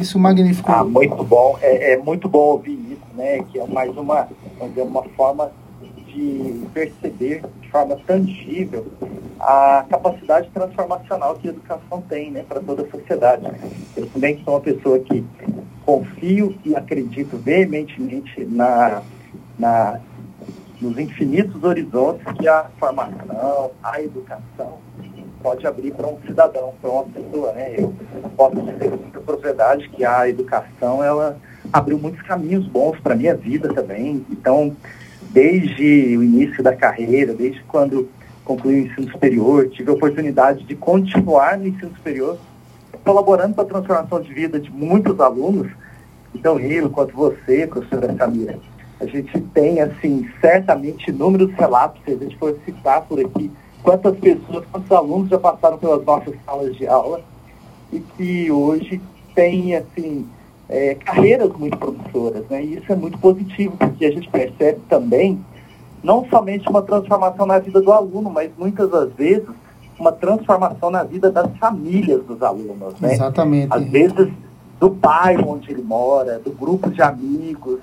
Isso 0.00 0.18
magnífico. 0.18 0.70
Ah, 0.70 0.84
muito 0.84 1.22
bom. 1.24 1.58
É, 1.60 1.94
é 1.94 1.98
muito 1.98 2.28
bom 2.28 2.52
ouvir 2.52 2.78
isso, 2.92 3.16
né? 3.16 3.42
Que 3.50 3.58
é 3.58 3.66
mais 3.66 3.96
uma, 3.96 4.28
uma 4.76 5.02
forma 5.16 5.50
de 6.08 6.66
perceber 6.72 7.42
de 7.60 7.68
forma 7.70 7.96
tangível 8.06 8.86
a 9.40 9.84
capacidade 9.88 10.50
transformacional 10.50 11.36
que 11.36 11.48
a 11.48 11.50
educação 11.50 12.02
tem 12.08 12.30
né, 12.30 12.44
para 12.48 12.60
toda 12.60 12.82
a 12.82 12.90
sociedade. 12.90 13.46
Eu 13.96 14.06
também 14.08 14.42
sou 14.44 14.54
uma 14.54 14.60
pessoa 14.60 14.98
que 14.98 15.24
confio 15.84 16.56
e 16.64 16.74
acredito 16.74 17.36
veementemente 17.38 18.44
na, 18.44 19.02
na, 19.58 20.00
nos 20.80 20.98
infinitos 20.98 21.62
horizontes 21.62 22.24
que 22.38 22.48
a 22.48 22.66
formação, 22.78 23.70
a 23.82 24.02
educação 24.02 24.78
pode 25.42 25.66
abrir 25.66 25.92
para 25.92 26.06
um 26.06 26.18
cidadão, 26.26 26.74
para 26.80 26.90
uma 26.90 27.04
pessoa. 27.04 27.52
Né? 27.52 27.76
Eu 27.78 27.94
posso 28.36 28.56
dizer 28.56 28.90
com 28.90 28.96
muita 28.96 29.20
propriedade 29.20 29.88
que 29.90 30.04
a 30.04 30.28
educação 30.28 31.02
ela 31.02 31.38
abriu 31.72 31.98
muitos 31.98 32.22
caminhos 32.22 32.66
bons 32.66 32.98
para 33.00 33.14
a 33.14 33.16
minha 33.16 33.34
vida 33.34 33.72
também. 33.72 34.24
Então, 34.30 34.76
desde 35.30 36.16
o 36.16 36.22
início 36.22 36.62
da 36.62 36.74
carreira, 36.74 37.34
desde 37.34 37.62
quando 37.64 38.08
concluí 38.44 38.82
o 38.82 38.86
ensino 38.86 39.10
superior, 39.10 39.68
tive 39.68 39.90
a 39.90 39.94
oportunidade 39.94 40.64
de 40.64 40.74
continuar 40.74 41.58
no 41.58 41.66
ensino 41.66 41.94
superior, 41.94 42.38
colaborando 43.04 43.54
para 43.54 43.64
a 43.64 43.68
transformação 43.68 44.20
de 44.20 44.32
vida 44.32 44.58
de 44.58 44.70
muitos 44.70 45.20
alunos, 45.20 45.70
então 46.34 46.58
eu, 46.58 46.88
quanto 46.90 47.14
você, 47.14 47.66
professora 47.66 48.14
Samira, 48.16 48.58
a 49.00 49.06
gente 49.06 49.40
tem, 49.54 49.80
assim, 49.80 50.28
certamente 50.40 51.10
inúmeros 51.10 51.52
relatos, 51.52 52.00
se 52.04 52.12
a 52.12 52.16
gente 52.16 52.36
for 52.36 52.56
citar 52.64 53.02
por 53.02 53.20
aqui, 53.20 53.50
quantas 53.82 54.16
pessoas, 54.18 54.64
quantos 54.72 54.90
alunos 54.90 55.28
já 55.28 55.38
passaram 55.38 55.78
pelas 55.78 56.04
nossas 56.04 56.34
salas 56.44 56.74
de 56.76 56.86
aula 56.86 57.22
e 57.92 58.00
que 58.00 58.50
hoje 58.50 59.00
têm, 59.34 59.76
assim, 59.76 60.26
é, 60.68 60.94
carreiras 60.94 61.52
muito 61.52 61.76
promissoras, 61.78 62.44
né? 62.48 62.62
E 62.62 62.76
isso 62.76 62.92
é 62.92 62.96
muito 62.96 63.18
positivo, 63.18 63.76
porque 63.76 64.04
a 64.04 64.10
gente 64.10 64.28
percebe 64.28 64.80
também 64.88 65.42
não 66.02 66.26
somente 66.28 66.68
uma 66.68 66.82
transformação 66.82 67.46
na 67.46 67.58
vida 67.58 67.80
do 67.80 67.90
aluno, 67.90 68.30
mas 68.30 68.50
muitas 68.56 68.90
das 68.90 69.12
vezes 69.12 69.48
uma 69.98 70.12
transformação 70.12 70.90
na 70.90 71.02
vida 71.02 71.30
das 71.30 71.50
famílias 71.56 72.22
dos 72.24 72.40
alunos, 72.42 73.00
né? 73.00 73.14
Exatamente. 73.14 73.72
Às 73.72 73.84
vezes 73.84 74.28
do 74.78 74.88
bairro 74.88 75.54
onde 75.54 75.70
ele 75.70 75.82
mora, 75.82 76.38
do 76.38 76.52
grupo 76.52 76.90
de 76.90 77.02
amigos. 77.02 77.80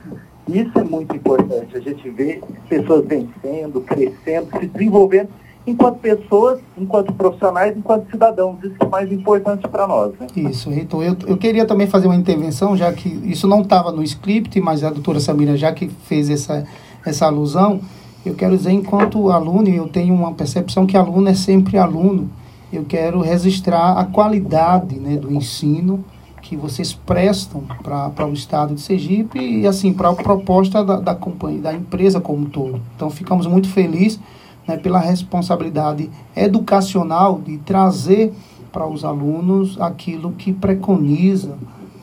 Isso 0.47 0.77
é 0.77 0.83
muito 0.83 1.15
importante. 1.15 1.75
A 1.75 1.79
gente 1.79 2.09
vê 2.09 2.41
pessoas 2.69 3.05
vencendo, 3.05 3.81
crescendo, 3.81 4.47
se 4.59 4.67
desenvolvendo 4.67 5.29
enquanto 5.67 5.97
pessoas, 5.97 6.59
enquanto 6.77 7.13
profissionais, 7.13 7.75
enquanto 7.75 8.09
cidadãos. 8.09 8.57
Isso 8.63 8.75
é 8.79 8.85
mais 8.85 9.11
importante 9.11 9.67
para 9.67 9.87
nós. 9.87 10.13
Né? 10.19 10.27
Isso, 10.35 10.69
Reitor. 10.69 11.03
Eu, 11.03 11.17
eu 11.27 11.37
queria 11.37 11.65
também 11.65 11.87
fazer 11.87 12.07
uma 12.07 12.15
intervenção, 12.15 12.77
já 12.77 12.91
que 12.93 13.09
isso 13.09 13.47
não 13.47 13.61
estava 13.61 13.91
no 13.91 14.03
script, 14.03 14.59
mas 14.61 14.83
a 14.83 14.89
doutora 14.89 15.19
Samira 15.19 15.57
já 15.57 15.71
que 15.71 15.87
fez 15.87 16.29
essa, 16.29 16.65
essa 17.05 17.25
alusão, 17.25 17.79
eu 18.25 18.35
quero 18.35 18.55
dizer, 18.57 18.71
enquanto 18.71 19.29
aluno, 19.29 19.67
eu 19.69 19.87
tenho 19.87 20.13
uma 20.13 20.33
percepção 20.33 20.85
que 20.85 20.97
aluno 20.97 21.29
é 21.29 21.33
sempre 21.33 21.77
aluno. 21.77 22.29
Eu 22.71 22.83
quero 22.83 23.21
registrar 23.21 23.93
a 23.93 24.03
qualidade 24.03 24.99
né, 24.99 25.15
do 25.15 25.31
ensino 25.31 26.03
que 26.41 26.55
vocês 26.55 26.93
prestam 26.93 27.63
para 27.81 28.27
o 28.27 28.33
estado 28.33 28.75
de 28.75 28.81
Sergipe 28.81 29.39
e 29.39 29.65
assim 29.65 29.91
para 29.91 30.09
a 30.09 30.13
proposta 30.13 30.83
da, 30.83 30.99
da 30.99 31.15
companhia, 31.15 31.61
da 31.61 31.73
empresa 31.73 32.21
como 32.21 32.43
um 32.43 32.45
todo. 32.45 32.79
Então 32.95 33.09
ficamos 33.09 33.47
muito 33.47 33.67
felizes 33.67 34.19
né, 34.67 34.77
pela 34.77 34.99
responsabilidade 34.99 36.09
educacional 36.35 37.39
de 37.39 37.57
trazer 37.59 38.33
para 38.71 38.87
os 38.87 39.05
alunos 39.05 39.79
aquilo 39.79 40.31
que 40.31 40.51
preconiza 40.51 41.57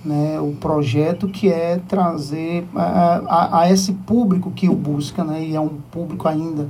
né, 0.04 0.40
o 0.40 0.52
projeto 0.52 1.28
que 1.28 1.49
é 1.49 1.81
trazer 1.87 2.66
a, 2.75 2.83
a, 3.26 3.61
a, 3.61 3.71
esse 3.71 3.92
público 3.92 4.50
que 4.50 4.69
o 4.69 4.75
busca, 4.75 5.23
né, 5.23 5.45
e 5.45 5.54
é 5.54 5.61
um 5.61 5.76
público 5.90 6.26
ainda 6.26 6.69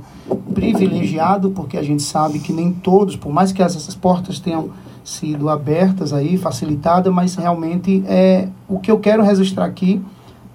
privilegiado, 0.53 1.49
porque 1.49 1.77
a 1.77 1.83
gente 1.83 2.03
sabe 2.03 2.39
que 2.39 2.53
nem 2.53 2.71
todos, 2.71 3.15
por 3.15 3.31
mais 3.31 3.51
que 3.51 3.63
essas 3.63 3.95
portas 3.95 4.39
tenham 4.39 4.69
sido 5.03 5.49
abertas 5.49 6.13
aí, 6.13 6.37
facilitadas, 6.37 7.11
mas 7.13 7.35
realmente 7.35 8.03
é 8.07 8.47
o 8.67 8.79
que 8.79 8.91
eu 8.91 8.99
quero 8.99 9.23
registrar 9.23 9.65
aqui 9.65 10.01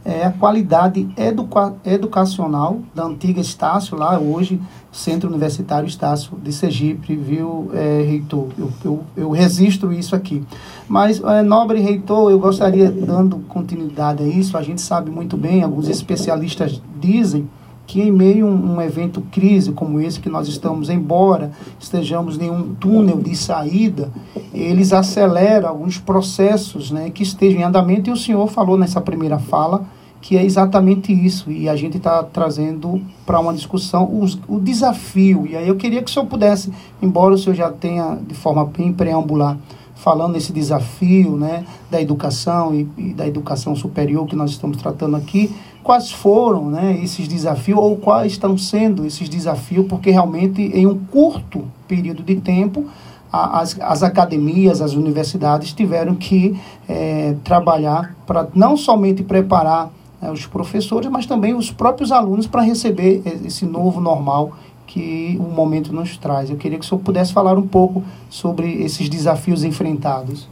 é 0.04 0.24
a 0.24 0.32
qualidade 0.32 1.08
educa 1.16 1.74
educacional 1.84 2.80
da 2.94 3.04
antiga 3.04 3.40
Estácio, 3.40 3.96
lá 3.96 4.18
hoje, 4.18 4.60
Centro 4.90 5.28
Universitário 5.28 5.86
Estácio 5.86 6.36
de 6.42 6.52
Sergipe, 6.52 7.14
viu, 7.14 7.70
é, 7.74 8.02
reitor? 8.02 8.48
Eu, 8.58 8.72
eu, 8.84 9.04
eu, 9.16 9.30
registro 9.30 9.92
isso 9.92 10.16
aqui. 10.16 10.42
Mas, 10.88 11.22
é, 11.22 11.42
nobre 11.42 11.80
reitor, 11.80 12.30
eu 12.30 12.38
gostaria, 12.38 12.90
dando 12.90 13.38
continuidade 13.48 14.22
a 14.22 14.26
isso, 14.26 14.56
a 14.56 14.62
gente 14.62 14.80
sabe 14.80 15.10
muito 15.10 15.36
bem, 15.36 15.62
alguns 15.62 15.88
especialistas 15.88 16.80
dizem 16.98 17.48
que 17.88 18.02
em 18.02 18.12
meio 18.12 18.46
a 18.46 18.50
um, 18.50 18.82
evento 18.82 19.22
crise 19.32 19.72
como 19.72 19.98
esse 19.98 20.20
que 20.20 20.28
nós 20.28 20.46
estamos, 20.46 20.90
embora 20.90 21.50
estejamos 21.80 22.38
em 22.38 22.50
um 22.50 22.74
túnel 22.74 23.16
de 23.16 23.34
saída, 23.34 24.12
eles 24.52 24.92
aceleram 24.92 25.70
alguns 25.70 25.96
processos 25.96 26.90
né, 26.90 27.08
que 27.08 27.22
estejam 27.22 27.62
em 27.62 27.64
andamento, 27.64 28.10
e 28.10 28.12
o 28.12 28.16
senhor 28.16 28.46
falou 28.48 28.76
nessa 28.76 29.00
primeira 29.00 29.38
fala, 29.38 29.86
que 30.20 30.36
é 30.36 30.44
exatamente 30.44 31.12
isso. 31.12 31.50
E 31.50 31.66
a 31.66 31.76
gente 31.76 31.96
está 31.96 32.22
trazendo 32.22 33.00
para 33.24 33.40
uma 33.40 33.54
discussão 33.54 34.20
os, 34.20 34.38
o 34.46 34.60
desafio. 34.60 35.46
E 35.46 35.56
aí 35.56 35.66
eu 35.66 35.76
queria 35.76 36.02
que 36.02 36.10
o 36.10 36.12
senhor 36.12 36.26
pudesse, 36.26 36.70
embora 37.00 37.34
o 37.34 37.38
senhor 37.38 37.56
já 37.56 37.70
tenha 37.70 38.18
de 38.20 38.34
forma 38.34 38.66
bem 38.66 38.92
preambular, 38.92 39.56
falando 39.98 40.36
esse 40.36 40.52
desafio 40.52 41.36
né, 41.36 41.64
da 41.90 42.00
educação 42.00 42.74
e, 42.74 42.88
e, 42.96 43.12
da 43.12 43.26
educação 43.26 43.74
superior 43.74 44.26
que 44.26 44.36
nós 44.36 44.50
estamos 44.50 44.76
tratando 44.76 45.16
aqui, 45.16 45.54
quais 45.82 46.10
foram 46.10 46.70
né, 46.70 46.98
esses 47.02 47.26
desafios 47.26 47.78
ou 47.78 47.96
quais 47.96 48.32
estão 48.32 48.56
sendo 48.56 49.04
esses 49.04 49.28
desafios, 49.28 49.86
porque 49.86 50.10
realmente 50.10 50.62
em 50.62 50.86
um 50.86 50.96
curto 50.96 51.64
período 51.86 52.22
de 52.22 52.36
tempo 52.36 52.86
as, 53.30 53.78
as 53.80 54.02
academias, 54.02 54.80
as 54.80 54.94
universidades 54.94 55.72
tiveram 55.72 56.14
que 56.14 56.58
é, 56.88 57.34
trabalhar 57.44 58.16
para 58.26 58.48
não 58.54 58.76
somente 58.76 59.22
preparar 59.22 59.90
né, 60.20 60.30
os 60.30 60.46
professores, 60.46 61.10
mas 61.10 61.26
também 61.26 61.54
os 61.54 61.70
próprios 61.70 62.10
alunos 62.10 62.46
para 62.46 62.62
receber 62.62 63.22
esse 63.44 63.66
novo 63.66 64.00
normal 64.00 64.52
que 64.88 65.36
o 65.38 65.44
momento 65.44 65.92
nos 65.92 66.16
traz. 66.16 66.50
Eu 66.50 66.56
queria 66.56 66.78
que 66.78 66.84
o 66.84 66.88
senhor 66.88 67.00
pudesse 67.00 67.32
falar 67.32 67.56
um 67.56 67.68
pouco 67.68 68.02
sobre 68.30 68.82
esses 68.82 69.08
desafios 69.08 69.62
enfrentados. 69.62 70.48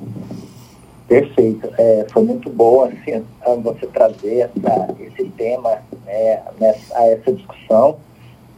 Perfeito. 1.09 1.69
É, 1.78 2.07
foi 2.12 2.23
muito 2.23 2.50
bom 2.50 2.85
assim, 2.85 3.25
você 3.62 3.87
trazer 3.87 4.50
essa, 4.57 4.95
esse 5.00 5.25
tema 5.31 5.78
né, 6.05 6.43
nessa, 6.61 6.99
a 6.99 7.07
essa 7.07 7.33
discussão, 7.33 7.97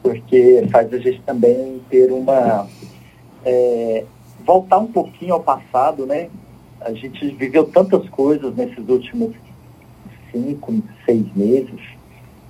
porque 0.03 0.67
faz 0.71 0.93
a 0.93 0.99
gente 0.99 1.23
também 1.23 1.81
ter 1.89 2.11
uma. 2.11 2.67
É, 3.45 4.05
voltar 4.45 4.79
um 4.79 4.87
pouquinho 4.87 5.35
ao 5.35 5.41
passado, 5.41 6.07
né? 6.07 6.29
A 6.81 6.93
gente 6.93 7.29
viveu 7.35 7.65
tantas 7.65 8.09
coisas 8.09 8.55
nesses 8.55 8.89
últimos 8.89 9.35
cinco, 10.33 10.75
seis 11.05 11.27
meses, 11.37 11.81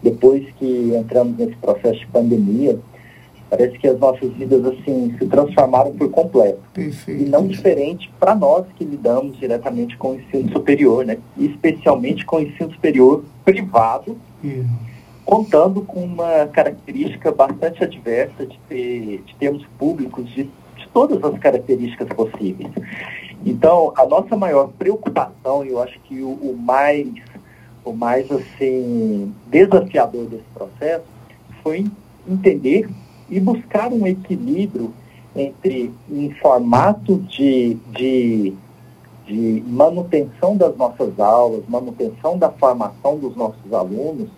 depois 0.02 0.46
que 0.58 0.94
entramos 0.94 1.36
nesse 1.36 1.56
processo 1.56 1.98
de 1.98 2.06
pandemia, 2.06 2.78
parece 3.48 3.78
que 3.78 3.88
as 3.88 3.98
nossas 3.98 4.30
vidas 4.32 4.64
assim 4.64 5.14
se 5.18 5.26
transformaram 5.26 5.92
por 5.92 6.10
completo. 6.10 6.60
Perfeito. 6.72 7.22
E 7.22 7.28
não 7.28 7.46
diferente 7.46 8.10
para 8.18 8.34
nós 8.34 8.66
que 8.76 8.84
lidamos 8.84 9.38
diretamente 9.38 9.96
com 9.96 10.12
o 10.12 10.14
ensino 10.16 10.52
superior, 10.52 11.04
né? 11.04 11.18
especialmente 11.36 12.24
com 12.24 12.36
o 12.36 12.40
ensino 12.40 12.72
superior 12.72 13.24
privado, 13.44 14.16
contando 15.24 15.82
com 15.82 16.00
uma 16.00 16.46
característica 16.46 17.32
bastante 17.32 17.82
adversa 17.82 18.46
de, 18.46 18.58
ter, 18.68 19.22
de 19.24 19.34
termos 19.36 19.64
públicos 19.78 20.28
de, 20.30 20.44
de 20.44 20.88
todas 20.92 21.22
as 21.22 21.38
características 21.38 22.08
possíveis. 22.08 22.70
Então, 23.44 23.92
a 23.96 24.04
nossa 24.04 24.36
maior 24.36 24.68
preocupação, 24.78 25.64
e 25.64 25.68
eu 25.68 25.82
acho 25.82 25.98
que 26.00 26.20
o, 26.20 26.30
o, 26.30 26.56
mais, 26.56 27.08
o 27.84 27.92
mais 27.92 28.30
assim, 28.30 29.32
desafiador 29.46 30.26
desse 30.26 30.44
processo 30.54 31.04
foi 31.62 31.86
entender 32.28 32.88
e 33.28 33.38
buscar 33.40 33.92
um 33.92 34.06
equilíbrio 34.06 34.92
entre 35.34 35.92
um 36.10 36.30
formato 36.40 37.16
de, 37.18 37.74
de, 37.92 38.52
de 39.26 39.62
manutenção 39.66 40.56
das 40.56 40.76
nossas 40.76 41.18
aulas, 41.20 41.62
manutenção 41.68 42.38
da 42.38 42.50
formação 42.50 43.18
dos 43.18 43.36
nossos 43.36 43.72
alunos, 43.72 44.28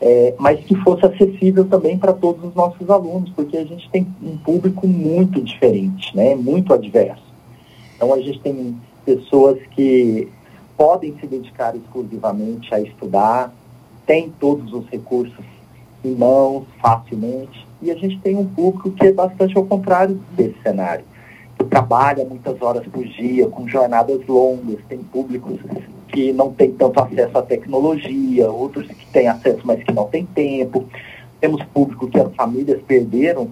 é, 0.00 0.34
mas 0.38 0.60
que 0.60 0.74
fosse 0.76 1.06
acessível 1.06 1.64
também 1.66 1.96
para 1.98 2.12
todos 2.12 2.44
os 2.44 2.54
nossos 2.54 2.88
alunos, 2.90 3.30
porque 3.30 3.56
a 3.56 3.64
gente 3.64 3.88
tem 3.90 4.06
um 4.22 4.36
público 4.36 4.86
muito 4.86 5.40
diferente, 5.40 6.14
né, 6.14 6.34
muito 6.34 6.72
adverso. 6.74 7.24
Então 7.94 8.12
a 8.12 8.20
gente 8.20 8.40
tem 8.40 8.76
pessoas 9.04 9.58
que 9.74 10.28
podem 10.76 11.16
se 11.18 11.26
dedicar 11.26 11.74
exclusivamente 11.74 12.74
a 12.74 12.80
estudar, 12.80 13.52
tem 14.04 14.30
todos 14.38 14.72
os 14.72 14.86
recursos 14.88 15.44
em 16.04 16.14
mãos 16.14 16.64
facilmente, 16.80 17.65
e 17.86 17.90
a 17.90 17.94
gente 17.94 18.18
tem 18.18 18.36
um 18.36 18.44
público 18.44 18.90
que 18.90 19.06
é 19.06 19.12
bastante 19.12 19.56
ao 19.56 19.64
contrário 19.64 20.20
desse 20.36 20.56
cenário, 20.62 21.04
que 21.56 21.64
trabalha 21.64 22.24
muitas 22.24 22.60
horas 22.60 22.84
por 22.86 23.04
dia, 23.04 23.48
com 23.48 23.68
jornadas 23.68 24.26
longas, 24.26 24.78
tem 24.88 24.98
públicos 24.98 25.58
que 26.08 26.32
não 26.32 26.52
têm 26.52 26.72
tanto 26.72 27.00
acesso 27.00 27.38
à 27.38 27.42
tecnologia, 27.42 28.50
outros 28.50 28.86
que 28.88 29.06
têm 29.06 29.28
acesso, 29.28 29.60
mas 29.64 29.82
que 29.82 29.92
não 29.92 30.06
têm 30.06 30.26
tempo. 30.26 30.84
Temos 31.40 31.62
público 31.64 32.08
que 32.08 32.18
as 32.18 32.34
famílias 32.34 32.80
perderam 32.82 33.50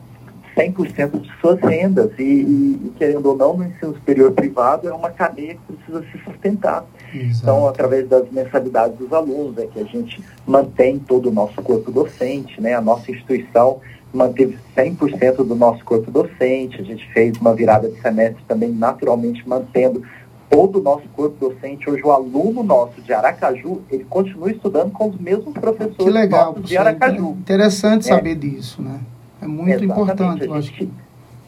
100% 0.57 1.21
de 1.21 1.31
suas 1.41 1.61
rendas 1.61 2.11
e, 2.19 2.23
e, 2.23 2.93
querendo 2.97 3.27
ou 3.27 3.37
não, 3.37 3.57
no 3.57 3.65
ensino 3.65 3.95
superior 3.95 4.33
privado 4.33 4.89
é 4.89 4.93
uma 4.93 5.11
cadeia 5.11 5.55
que 5.55 5.73
precisa 5.73 6.05
se 6.11 6.25
sustentar. 6.25 6.85
Exato. 7.13 7.43
Então, 7.43 7.69
através 7.69 8.09
das 8.09 8.31
mensalidades 8.31 8.97
dos 8.99 9.13
alunos, 9.13 9.59
é 9.59 9.67
que 9.67 9.81
a 9.81 9.85
gente 9.85 10.23
mantém 10.47 10.99
todo 10.99 11.29
o 11.29 11.33
nosso 11.33 11.61
corpo 11.63 11.91
docente, 11.91 12.61
né? 12.61 12.75
A 12.75 12.81
nossa 12.81 13.11
instituição 13.11 13.81
manteve 14.17 14.59
100% 14.77 15.37
do 15.37 15.55
nosso 15.55 15.85
corpo 15.85 16.11
docente, 16.11 16.81
a 16.81 16.85
gente 16.85 17.07
fez 17.13 17.37
uma 17.39 17.55
virada 17.55 17.89
de 17.89 18.01
semestre 18.01 18.43
também 18.47 18.71
naturalmente 18.71 19.47
mantendo 19.49 20.03
todo 20.49 20.79
o 20.79 20.83
nosso 20.83 21.09
corpo 21.09 21.37
docente. 21.49 21.89
Hoje 21.91 22.03
o 22.05 22.13
aluno 22.13 22.63
nosso 22.63 23.01
de 23.03 23.13
Aracaju, 23.13 23.83
ele 23.91 24.05
continua 24.05 24.51
estudando 24.51 24.93
com 24.93 25.09
os 25.09 25.19
mesmos 25.19 25.53
professores 25.55 25.97
que 25.97 26.11
legal, 26.11 26.55
de 26.55 26.77
Aracaju. 26.77 27.31
Interessante 27.31 28.11
é. 28.11 28.15
saber 28.15 28.37
disso, 28.37 28.81
né? 28.81 29.01
É 29.43 29.47
muito 29.47 29.85
Exatamente. 29.85 30.45
importante, 30.45 30.53
a 30.53 30.61
gente, 30.61 30.91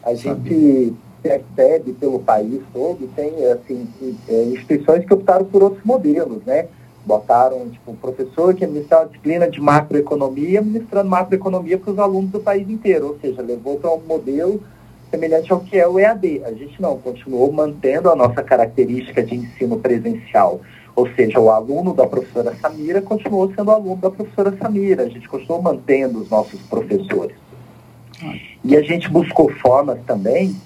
A 0.03 0.13
gente 0.13 0.93
percebe 1.21 1.93
pelo 1.93 2.19
país 2.19 2.61
todo, 2.73 3.09
tem 3.15 3.31
assim, 3.51 3.87
é, 4.27 4.43
instituições 4.45 5.05
que 5.05 5.13
optaram 5.13 5.45
por 5.45 5.63
outros 5.63 5.83
modelos, 5.83 6.43
né? 6.45 6.67
Botaram 7.07 7.69
tipo, 7.69 7.91
um 7.91 7.95
professor 7.95 8.53
que 8.53 8.65
administrava 8.65 9.03
a 9.03 9.07
disciplina 9.07 9.49
de 9.49 9.61
macroeconomia, 9.61 10.61
ministrando 10.61 11.09
macroeconomia 11.09 11.77
para 11.77 11.91
os 11.91 11.97
alunos 11.97 12.29
do 12.31 12.41
país 12.41 12.69
inteiro, 12.69 13.07
ou 13.07 13.17
seja, 13.21 13.41
levou 13.41 13.77
para 13.77 13.91
um 13.91 14.01
modelo 14.01 14.61
semelhante 15.09 15.53
ao 15.53 15.61
que 15.61 15.77
é 15.77 15.87
o 15.87 15.97
EAD. 15.97 16.43
A 16.43 16.51
gente 16.51 16.81
não, 16.81 16.97
continuou 16.97 17.49
mantendo 17.49 18.09
a 18.09 18.15
nossa 18.15 18.43
característica 18.43 19.23
de 19.23 19.35
ensino 19.35 19.79
presencial. 19.79 20.59
Ou 20.93 21.07
seja, 21.13 21.39
o 21.39 21.49
aluno 21.49 21.93
da 21.93 22.05
professora 22.05 22.53
Samira 22.59 23.01
continuou 23.01 23.53
sendo 23.55 23.71
aluno 23.71 23.95
da 23.95 24.11
professora 24.11 24.53
Samira. 24.57 25.03
A 25.03 25.09
gente 25.09 25.29
continuou 25.29 25.61
mantendo 25.61 26.19
os 26.19 26.29
nossos 26.29 26.59
professores. 26.63 27.37
E 28.65 28.75
a 28.75 28.81
gente 28.81 29.07
buscou 29.07 29.49
formas 29.61 29.97
também 30.05 30.57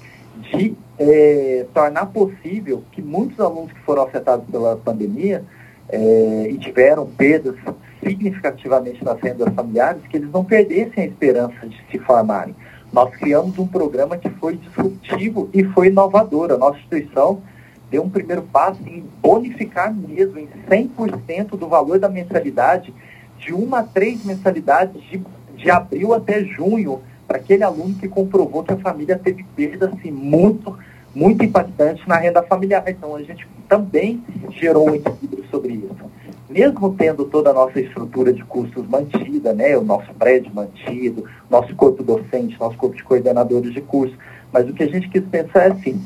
de 0.52 0.74
é, 0.98 1.66
tornar 1.72 2.08
possível 2.08 2.82
que 2.92 3.00
muitos 3.00 3.40
alunos 3.40 3.72
que 3.72 3.80
foram 3.82 4.04
afetados 4.04 4.46
pela 4.50 4.76
pandemia 4.76 5.44
é, 5.92 6.48
e 6.50 6.58
tiveram 6.58 7.06
perdas 7.06 7.56
significativamente 8.04 9.04
nas 9.04 9.20
rendas 9.20 9.54
familiares, 9.54 10.02
que 10.10 10.18
eles 10.18 10.32
não 10.32 10.44
perdessem 10.44 11.04
a 11.04 11.08
esperança 11.08 11.68
de 11.68 11.78
se 11.92 12.00
formarem. 12.00 12.56
Nós 12.92 13.10
criamos 13.16 13.58
um 13.58 13.68
programa 13.68 14.18
que 14.18 14.30
foi 14.30 14.58
disruptivo 14.58 15.50
e 15.54 15.64
foi 15.64 15.88
inovador. 15.88 16.52
A 16.52 16.58
nossa 16.58 16.80
instituição 16.80 17.42
deu 17.90 18.04
um 18.04 18.10
primeiro 18.10 18.42
passo 18.42 18.82
em 18.86 19.06
bonificar 19.22 19.94
mesmo 19.94 20.40
em 20.40 20.48
100% 20.70 21.58
do 21.58 21.68
valor 21.68 22.00
da 22.00 22.10
mensalidade, 22.10 22.94
de 23.38 23.54
uma 23.54 23.80
a 23.80 23.84
três 23.84 24.24
mensalidades 24.26 25.02
de, 25.04 25.22
de 25.56 25.70
abril 25.70 26.14
até 26.14 26.44
junho, 26.44 27.02
para 27.28 27.38
aquele 27.38 27.64
aluno 27.64 27.96
que 27.96 28.10
comprovou 28.10 28.64
que 28.64 28.74
a 28.74 28.78
família 28.78 29.18
teve 29.18 29.46
perda 29.56 29.90
assim, 29.90 30.12
muito, 30.12 30.78
muito 31.16 31.44
impactante 31.46 32.08
na 32.08 32.18
renda 32.18 32.44
familiar. 32.44 32.84
Então, 32.88 33.16
a 33.16 33.24
gente 33.24 33.48
também 33.72 34.22
gerou 34.50 34.90
um 34.90 34.96
equilíbrio 34.96 35.46
sobre 35.50 35.72
isso. 35.76 36.12
Mesmo 36.50 36.94
tendo 36.94 37.24
toda 37.24 37.52
a 37.52 37.54
nossa 37.54 37.80
estrutura 37.80 38.34
de 38.34 38.44
custos 38.44 38.86
mantida, 38.86 39.54
né, 39.54 39.78
o 39.78 39.82
nosso 39.82 40.14
prédio 40.16 40.54
mantido, 40.54 41.24
nosso 41.50 41.74
corpo 41.74 42.04
docente, 42.04 42.60
nosso 42.60 42.76
corpo 42.76 42.98
de 42.98 43.04
coordenadores 43.06 43.74
de 43.74 43.80
curso, 43.80 44.14
mas 44.52 44.70
o 44.70 44.74
que 44.74 44.84
a 44.84 44.90
gente 44.90 45.08
quis 45.08 45.24
pensar 45.24 45.62
é 45.62 45.72
assim, 45.72 46.04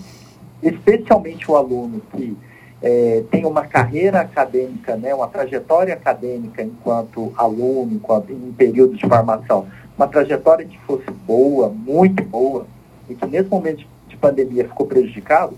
especialmente 0.61 1.49
o 1.49 1.55
aluno 1.55 2.03
que 2.11 2.37
é, 2.83 3.23
tem 3.31 3.43
uma 3.47 3.65
carreira 3.65 4.21
acadêmica, 4.21 4.95
né, 4.95 5.15
uma 5.15 5.27
trajetória 5.27 5.95
acadêmica 5.95 6.61
enquanto 6.61 7.33
aluno, 7.35 7.93
enquanto 7.93 8.31
em 8.31 8.53
período 8.55 8.95
de 8.95 9.07
formação, 9.07 9.65
uma 9.97 10.07
trajetória 10.07 10.67
que 10.67 10.77
fosse 10.81 11.09
boa, 11.25 11.69
muito 11.69 12.23
boa, 12.23 12.67
e 13.09 13.15
que 13.15 13.25
nesse 13.25 13.49
momento 13.49 13.83
de 14.07 14.17
pandemia 14.17 14.67
ficou 14.67 14.85
prejudicado, 14.85 15.55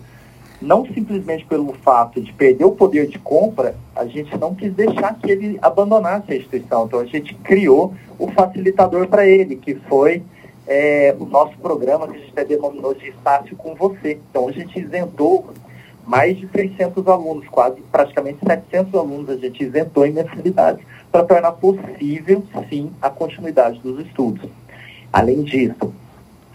não 0.61 0.85
simplesmente 0.85 1.45
pelo 1.45 1.73
fato 1.73 2.19
de 2.21 2.33
perder 2.33 2.65
o 2.65 2.71
poder 2.71 3.07
de 3.07 3.19
compra, 3.19 3.75
a 3.95 4.05
gente 4.05 4.35
não 4.37 4.55
quis 4.55 4.73
deixar 4.73 5.15
que 5.15 5.29
ele 5.29 5.59
abandonasse 5.61 6.31
a 6.31 6.35
instituição. 6.35 6.85
Então 6.85 6.99
a 6.99 7.05
gente 7.05 7.33
criou 7.35 7.93
o 8.17 8.27
facilitador 8.31 9.07
para 9.07 9.25
ele, 9.25 9.55
que 9.55 9.75
foi 9.75 10.23
é, 10.67 11.15
o 11.19 11.25
nosso 11.25 11.57
programa 11.57 12.07
que 12.07 12.17
a 12.17 12.19
gente 12.19 12.33
denominou 12.47 12.93
de 12.93 13.09
Estácio 13.09 13.55
com 13.55 13.75
Você. 13.75 14.19
Então 14.29 14.47
a 14.47 14.51
gente 14.51 14.79
isentou 14.79 15.47
mais 16.05 16.37
de 16.37 16.47
600 16.47 17.05
alunos, 17.07 17.47
quase 17.49 17.81
praticamente 17.91 18.39
700 18.45 18.95
alunos 18.95 19.29
a 19.29 19.35
gente 19.35 19.63
isentou 19.63 20.05
em 20.05 20.13
mensalidades 20.13 20.83
para 21.11 21.23
tornar 21.23 21.51
possível, 21.53 22.43
sim, 22.69 22.91
a 23.01 23.09
continuidade 23.09 23.79
dos 23.79 24.05
estudos. 24.05 24.49
Além 25.11 25.43
disso, 25.43 25.93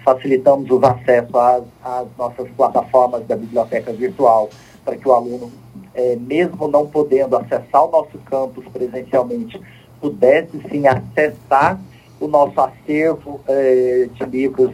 facilitamos 0.05 0.71
os 0.71 0.83
acessos 0.83 1.35
às, 1.35 1.65
às 1.83 2.07
nossas 2.17 2.49
plataformas 2.51 3.27
da 3.27 3.37
biblioteca 3.37 3.93
virtual, 3.93 4.51
para 4.85 4.97
que 4.97 5.09
o 5.09 5.13
aluno, 5.13 5.51
é, 5.95 6.17
mesmo 6.17 6.69
não 6.69 6.87
podendo 6.87 7.37
acessar 7.37 7.85
o 7.85 7.91
nosso 7.91 8.19
campus 8.27 8.65
presencialmente, 8.73 9.61
pudesse 10.01 10.61
sim 10.71 10.87
acessar 10.87 11.81
o 12.21 12.27
nosso 12.27 12.61
acervo 12.61 13.41
é, 13.49 14.09
de 14.13 14.25
livros 14.25 14.73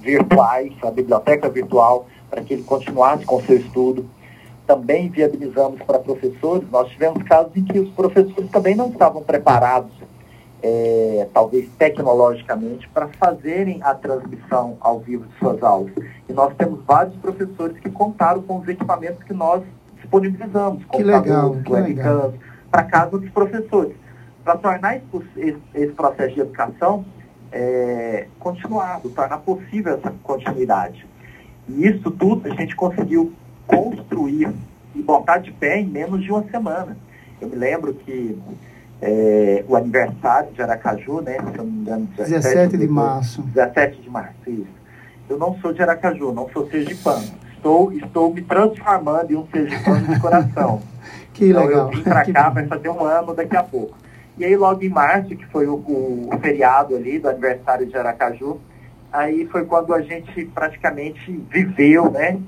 virtuais, 0.00 0.72
a 0.82 0.90
biblioteca 0.90 1.48
virtual, 1.48 2.06
para 2.28 2.42
que 2.42 2.54
ele 2.54 2.62
continuasse 2.62 3.24
com 3.24 3.36
o 3.36 3.42
seu 3.42 3.56
estudo 3.56 4.06
também 4.70 5.08
viabilizamos 5.08 5.82
para 5.82 5.98
professores. 5.98 6.62
Nós 6.70 6.88
tivemos 6.90 7.24
casos 7.24 7.50
em 7.56 7.64
que 7.64 7.80
os 7.80 7.90
professores 7.90 8.48
também 8.52 8.76
não 8.76 8.88
estavam 8.88 9.20
preparados, 9.20 9.90
é, 10.62 11.28
talvez 11.32 11.68
tecnologicamente, 11.78 12.88
para 12.88 13.08
fazerem 13.08 13.80
a 13.82 13.94
transmissão 13.94 14.76
ao 14.80 15.00
vivo 15.00 15.26
de 15.26 15.38
suas 15.38 15.62
aulas. 15.62 15.92
E 16.28 16.32
nós 16.32 16.54
temos 16.56 16.84
vários 16.84 17.16
professores 17.16 17.78
que 17.78 17.90
contaram 17.90 18.42
com 18.42 18.58
os 18.58 18.68
equipamentos 18.68 19.22
que 19.24 19.32
nós 19.32 19.62
disponibilizamos, 19.96 20.82
legal, 20.98 21.56
webcams, 21.68 22.34
para 22.70 22.84
casa 22.84 23.18
dos 23.18 23.30
professores. 23.30 23.94
Para 24.44 24.56
tornar 24.56 24.96
esse, 24.96 25.56
esse, 25.74 25.92
processo 25.92 26.34
de 26.34 26.40
educação 26.40 27.04
é, 27.52 28.26
continuado, 28.38 29.10
tornar 29.10 29.38
possível 29.38 29.94
essa 29.94 30.12
continuidade. 30.22 31.06
E 31.68 31.86
isso 31.86 32.10
tudo 32.10 32.50
a 32.50 32.54
gente 32.54 32.74
conseguiu 32.74 33.32
construir 33.66 34.52
e 34.94 35.02
botar 35.02 35.38
de 35.38 35.52
pé 35.52 35.80
em 35.80 35.86
menos 35.86 36.22
de 36.22 36.30
uma 36.30 36.42
semana. 36.44 36.96
Eu 37.40 37.48
me 37.48 37.56
lembro 37.56 37.94
que 37.94 38.36
é, 39.02 39.64
o 39.66 39.76
aniversário 39.76 40.52
de 40.52 40.60
Aracaju, 40.60 41.20
né? 41.22 41.36
Se 41.38 41.58
eu 41.58 41.64
não 41.64 41.72
me 41.72 41.80
engano, 41.80 42.08
17, 42.16 42.42
17 42.42 42.76
de 42.78 42.88
março. 42.88 43.42
17 43.42 44.02
de 44.02 44.10
março, 44.10 44.34
isso. 44.46 44.80
Eu 45.28 45.38
não 45.38 45.56
sou 45.60 45.72
de 45.72 45.80
Aracaju, 45.82 46.32
não 46.32 46.48
sou 46.50 46.68
sergipano. 46.68 47.24
Estou, 47.54 47.92
estou 47.92 48.32
me 48.32 48.42
transformando 48.42 49.30
em 49.30 49.36
um 49.36 49.46
sergipano 49.46 50.06
de 50.06 50.20
coração. 50.20 50.82
que 51.32 51.48
então, 51.48 51.66
legal. 51.66 51.86
Eu 51.86 51.96
vim 51.96 52.02
para 52.02 52.24
cá, 52.32 52.48
vai 52.50 52.66
fazer 52.66 52.88
um 52.88 53.04
ano 53.04 53.34
daqui 53.34 53.56
a 53.56 53.62
pouco. 53.62 53.96
E 54.36 54.44
aí, 54.44 54.56
logo 54.56 54.82
em 54.82 54.88
março, 54.88 55.36
que 55.36 55.46
foi 55.46 55.66
o, 55.66 55.74
o, 55.74 56.30
o 56.32 56.38
feriado 56.38 56.96
ali 56.96 57.18
do 57.18 57.28
aniversário 57.28 57.86
de 57.86 57.96
Aracaju, 57.96 58.58
aí 59.12 59.46
foi 59.46 59.64
quando 59.64 59.94
a 59.94 60.00
gente 60.00 60.44
praticamente 60.46 61.30
viveu, 61.50 62.10
né? 62.10 62.38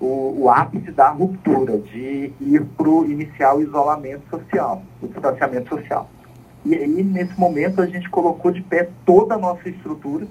O, 0.00 0.42
o 0.42 0.50
ápice 0.50 0.90
da 0.90 1.08
ruptura, 1.10 1.78
de 1.78 2.32
ir 2.40 2.64
para 2.76 2.88
o 2.88 3.04
inicial 3.04 3.62
isolamento 3.62 4.28
social, 4.28 4.82
o 5.00 5.08
distanciamento 5.08 5.68
social. 5.68 6.08
E 6.64 6.74
aí, 6.74 7.02
nesse 7.02 7.38
momento, 7.38 7.80
a 7.80 7.86
gente 7.86 8.08
colocou 8.10 8.50
de 8.50 8.60
pé 8.60 8.88
toda 9.04 9.34
a 9.34 9.38
nossa 9.38 9.68
estrutura 9.68 10.26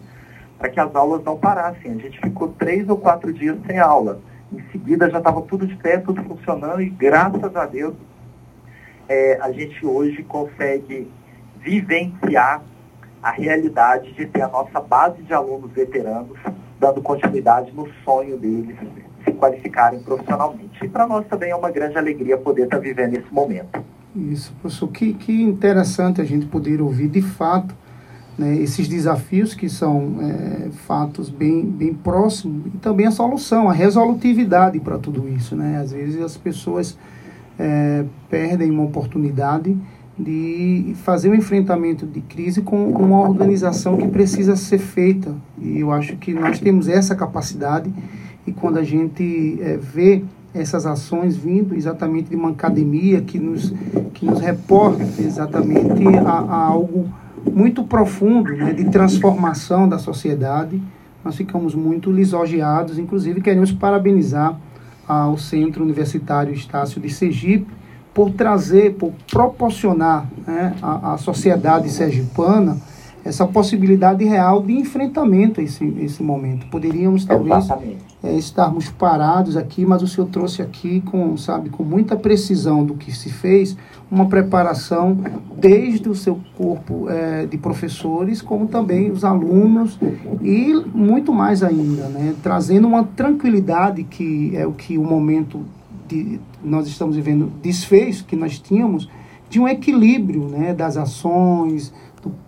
para 0.58 0.70
que 0.70 0.80
as 0.80 0.94
aulas 0.96 1.24
não 1.24 1.38
parassem. 1.38 1.92
A 1.92 1.96
gente 1.96 2.20
ficou 2.20 2.50
três 2.50 2.88
ou 2.90 2.98
quatro 2.98 3.34
dias 3.34 3.58
sem 3.66 3.80
aula. 3.80 4.20
Em 4.52 4.62
seguida, 4.72 5.10
já 5.10 5.18
estava 5.18 5.42
tudo 5.42 5.66
de 5.66 5.76
pé, 5.76 5.98
tudo 5.98 6.22
funcionando, 6.24 6.82
e 6.82 6.90
graças 6.90 7.56
a 7.56 7.66
Deus, 7.66 7.96
é, 9.08 9.40
a 9.42 9.52
gente 9.52 9.86
hoje 9.86 10.24
consegue 10.24 11.10
vivenciar 11.60 12.62
a 13.24 13.32
realidade 13.32 14.12
de 14.14 14.26
ter 14.28 14.42
a 14.42 14.48
nossa 14.48 14.80
base 14.80 15.24
de 15.24 15.34
alunos 15.34 15.72
veteranos 15.72 16.38
dando 16.80 17.02
continuidade 17.02 17.72
no 17.72 17.88
sonho 18.04 18.38
deles 18.38 18.78
se 19.26 19.32
qualificarem 19.34 20.00
profissionalmente. 20.00 20.84
E 20.84 20.88
para 20.88 21.08
nós 21.08 21.26
também 21.28 21.50
é 21.50 21.56
uma 21.56 21.72
grande 21.72 21.98
alegria 21.98 22.38
poder 22.38 22.64
estar 22.64 22.78
tá 22.78 22.82
vivendo 22.82 23.16
esse 23.16 23.34
momento. 23.34 23.84
Isso, 24.16 24.54
professor, 24.62 24.88
que, 24.88 25.14
que 25.14 25.42
interessante 25.42 26.22
a 26.22 26.24
gente 26.24 26.46
poder 26.46 26.82
ouvir 26.82 27.10
de 27.10 27.22
fato 27.22 27.76
né, 28.38 28.56
esses 28.58 28.88
desafios 28.88 29.54
que 29.54 29.68
são 29.68 30.18
é, 30.22 30.70
fatos 30.70 31.30
bem, 31.30 31.66
bem 31.66 31.94
próximos 31.94 32.68
e 32.74 32.78
também 32.78 33.08
a 33.08 33.12
solução, 33.12 33.70
a 33.70 33.74
resolutividade 33.74 34.80
para 34.80 34.98
tudo 34.98 35.28
isso. 35.28 35.56
Né? 35.56 35.78
Às 35.78 35.92
vezes 35.92 36.22
as 36.22 36.38
pessoas 36.38 36.98
é, 37.60 38.06
perdem 38.30 38.72
uma 38.72 38.84
oportunidade 38.84 39.78
de 40.18 40.96
fazer 41.04 41.28
o 41.28 41.32
um 41.32 41.36
enfrentamento 41.36 42.06
de 42.06 42.22
crise 42.22 42.62
com 42.62 42.90
uma 42.90 43.20
organização 43.20 43.98
que 43.98 44.08
precisa 44.08 44.56
ser 44.56 44.78
feita. 44.78 45.36
E 45.58 45.80
eu 45.80 45.92
acho 45.92 46.16
que 46.16 46.34
nós 46.34 46.60
temos 46.60 46.88
essa 46.88 47.16
capacidade 47.16 47.94
e 48.46 48.52
quando 48.52 48.78
a 48.78 48.84
gente 48.84 49.58
é, 49.62 49.78
vê 49.78 50.24
essas 50.54 50.86
ações 50.86 51.36
vindo 51.36 51.76
exatamente 51.76 52.30
de 52.30 52.36
uma 52.36 52.50
academia 52.50 53.22
que 53.22 53.38
nos, 53.38 53.74
que 54.14 54.26
nos 54.26 54.40
reporta 54.40 55.04
exatamente 55.20 56.08
a, 56.26 56.32
a 56.32 56.66
algo 56.66 57.10
muito 57.52 57.84
profundo 57.84 58.52
né, 58.56 58.74
de 58.74 58.86
transformação 58.86 59.88
da 59.88 60.00
sociedade, 60.00 60.82
nós 61.24 61.36
ficamos 61.36 61.76
muito 61.76 62.12
lisonjeados, 62.12 62.98
inclusive 62.98 63.42
queremos 63.42 63.72
parabenizar 63.72 64.58
ao 65.08 65.38
Centro 65.38 65.84
Universitário 65.84 66.54
Estácio 66.54 67.02
de 67.02 67.10
Sergipe, 67.10 67.68
por 68.14 68.32
trazer, 68.32 68.94
por 68.94 69.12
proporcionar 69.30 70.26
né, 70.48 70.74
à, 70.82 71.18
sociedade 71.18 71.90
sergipana 71.90 72.78
essa 73.26 73.48
possibilidade 73.48 74.24
real 74.24 74.62
de 74.62 74.74
enfrentamento 74.74 75.60
a 75.60 75.64
esse, 75.64 75.84
esse 76.00 76.22
momento. 76.22 76.68
Poderíamos 76.68 77.26
talvez 77.26 77.68
é, 78.24 78.34
estarmos 78.38 78.88
parados 78.88 79.58
aqui, 79.58 79.84
mas 79.84 80.04
o 80.04 80.08
senhor 80.08 80.28
trouxe 80.28 80.62
aqui 80.62 81.02
com, 81.02 81.36
sabe, 81.36 81.72
com 81.72 81.84
muita 81.84 82.16
precisão 82.16 82.86
do 82.86 82.94
que 82.94 83.12
se 83.12 83.32
fez, 83.32 83.76
uma 84.12 84.28
preparação 84.28 85.18
desde 85.58 86.08
o 86.08 86.14
seu 86.14 86.40
corpo 86.56 87.10
é, 87.10 87.48
de 87.48 87.58
professores, 87.58 88.44
como 88.44 88.68
também 88.68 89.10
os 89.10 89.24
alunos 89.26 90.00
e 90.44 90.76
muito 90.94 91.34
mais 91.34 91.64
ainda, 91.64 92.08
né, 92.10 92.36
trazendo 92.44 92.88
uma 92.88 93.04
tranquilidade 93.04 94.04
que 94.04 94.56
é 94.56 94.68
o 94.68 94.72
que 94.72 95.00
o 95.00 95.04
momento 95.04 95.66
de, 96.08 96.40
nós 96.64 96.88
estamos 96.88 97.16
vivendo 97.16 97.52
desfez 97.64 98.22
que 98.22 98.36
nós 98.36 98.60
tínhamos 98.60 99.10
de 99.50 99.60
um 99.60 99.68
equilíbrio 99.68 100.48
né, 100.48 100.74
das 100.74 100.98
ações, 100.98 101.92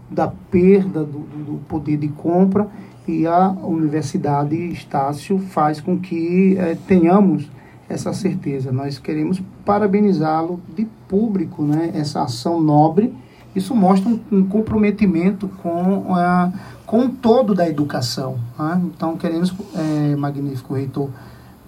da 0.09 0.27
perda 0.27 1.03
do, 1.03 1.19
do, 1.19 1.59
poder 1.67 1.97
de 1.97 2.07
compra 2.07 2.67
e 3.07 3.25
a 3.25 3.49
Universidade 3.49 4.55
Estácio 4.55 5.39
faz 5.39 5.79
com 5.79 5.97
que 5.97 6.57
é, 6.57 6.75
tenhamos 6.87 7.49
essa 7.89 8.13
certeza. 8.13 8.71
Nós 8.71 8.99
queremos 8.99 9.41
parabenizá-lo 9.65 10.59
de 10.75 10.85
público, 11.07 11.63
né, 11.63 11.91
essa 11.93 12.23
ação 12.23 12.61
nobre. 12.61 13.13
Isso 13.55 13.73
mostra 13.73 14.09
um, 14.09 14.19
um 14.31 14.45
comprometimento 14.45 15.47
com, 15.61 16.13
a, 16.15 16.51
com 16.85 17.05
o 17.05 17.09
todo 17.09 17.55
da 17.55 17.67
educação. 17.67 18.37
Né? 18.59 18.81
Então, 18.85 19.17
queremos, 19.17 19.53
é, 19.75 20.15
magnífico 20.15 20.73
reitor, 20.73 21.09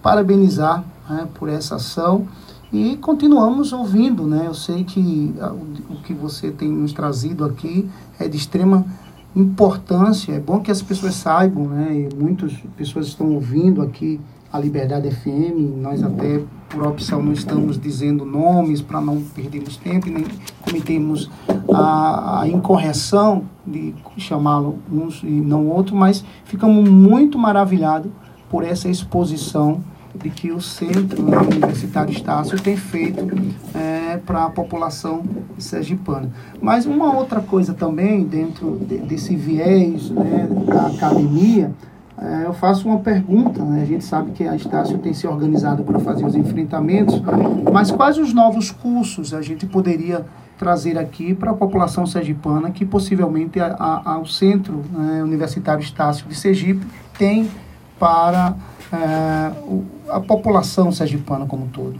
parabenizar 0.02 0.84
né, 1.08 1.26
por 1.34 1.48
essa 1.48 1.76
ação 1.76 2.26
e 2.72 2.96
continuamos 2.98 3.72
ouvindo, 3.72 4.26
né? 4.26 4.44
Eu 4.46 4.54
sei 4.54 4.84
que 4.84 5.34
o, 5.40 5.94
o 5.94 5.96
que 6.02 6.14
você 6.14 6.50
tem 6.50 6.68
nos 6.68 6.92
trazido 6.92 7.44
aqui 7.44 7.88
é 8.18 8.28
de 8.28 8.36
extrema 8.36 8.84
importância. 9.34 10.32
É 10.32 10.40
bom 10.40 10.60
que 10.60 10.70
as 10.70 10.80
pessoas 10.80 11.14
saibam, 11.14 11.64
né? 11.64 12.08
E 12.08 12.14
muitas 12.14 12.52
pessoas 12.76 13.08
estão 13.08 13.32
ouvindo 13.34 13.82
aqui 13.82 14.20
a 14.52 14.58
Liberdade 14.58 15.10
FM. 15.10 15.80
Nós 15.80 16.02
até 16.02 16.42
por 16.68 16.86
opção 16.86 17.20
não 17.20 17.32
estamos 17.32 17.78
dizendo 17.78 18.24
nomes 18.24 18.80
para 18.80 19.00
não 19.00 19.20
perdermos 19.20 19.76
tempo 19.76 20.08
e 20.08 20.12
nem 20.12 20.24
cometemos 20.60 21.28
a, 21.72 22.42
a 22.42 22.48
incorreção 22.48 23.44
de 23.66 23.94
chamá-lo 24.16 24.78
uns 24.90 25.22
e 25.24 25.26
não 25.26 25.66
outro, 25.66 25.96
mas 25.96 26.24
ficamos 26.44 26.88
muito 26.88 27.36
maravilhados 27.36 28.10
por 28.48 28.64
essa 28.64 28.88
exposição 28.88 29.80
de 30.14 30.30
que 30.30 30.50
o 30.50 30.60
Centro 30.60 31.22
né, 31.22 31.38
Universitário 31.38 32.12
Estácio 32.12 32.60
tem 32.60 32.76
feito 32.76 33.26
é, 33.74 34.16
para 34.18 34.44
a 34.44 34.50
população 34.50 35.22
sergipana. 35.58 36.30
Mas 36.60 36.86
uma 36.86 37.14
outra 37.16 37.40
coisa 37.40 37.72
também, 37.72 38.24
dentro 38.24 38.78
de, 38.78 38.98
desse 38.98 39.36
viés 39.36 40.10
né, 40.10 40.48
da 40.66 40.86
academia, 40.88 41.72
é, 42.18 42.46
eu 42.46 42.52
faço 42.52 42.86
uma 42.86 42.98
pergunta. 42.98 43.62
Né? 43.64 43.82
A 43.82 43.86
gente 43.86 44.04
sabe 44.04 44.32
que 44.32 44.46
a 44.46 44.54
Estácio 44.54 44.98
tem 44.98 45.14
se 45.14 45.26
organizado 45.26 45.82
para 45.84 45.98
fazer 46.00 46.26
os 46.26 46.34
enfrentamentos, 46.34 47.20
mas 47.72 47.90
quais 47.90 48.18
os 48.18 48.34
novos 48.34 48.70
cursos 48.70 49.32
a 49.32 49.40
gente 49.40 49.66
poderia 49.66 50.26
trazer 50.58 50.98
aqui 50.98 51.34
para 51.34 51.52
a 51.52 51.54
população 51.54 52.04
sergipana 52.04 52.70
que 52.70 52.84
possivelmente 52.84 53.58
a, 53.58 54.02
ao 54.04 54.26
Centro 54.26 54.84
né, 54.92 55.22
Universitário 55.22 55.82
Estácio 55.82 56.28
de 56.28 56.34
Sergipe 56.34 56.86
tem 57.16 57.48
para 57.98 58.54
é, 58.92 59.52
a 60.10 60.20
população 60.20 60.90
sergipana 60.90 61.46
como 61.46 61.64
um 61.64 61.68
todo? 61.68 61.98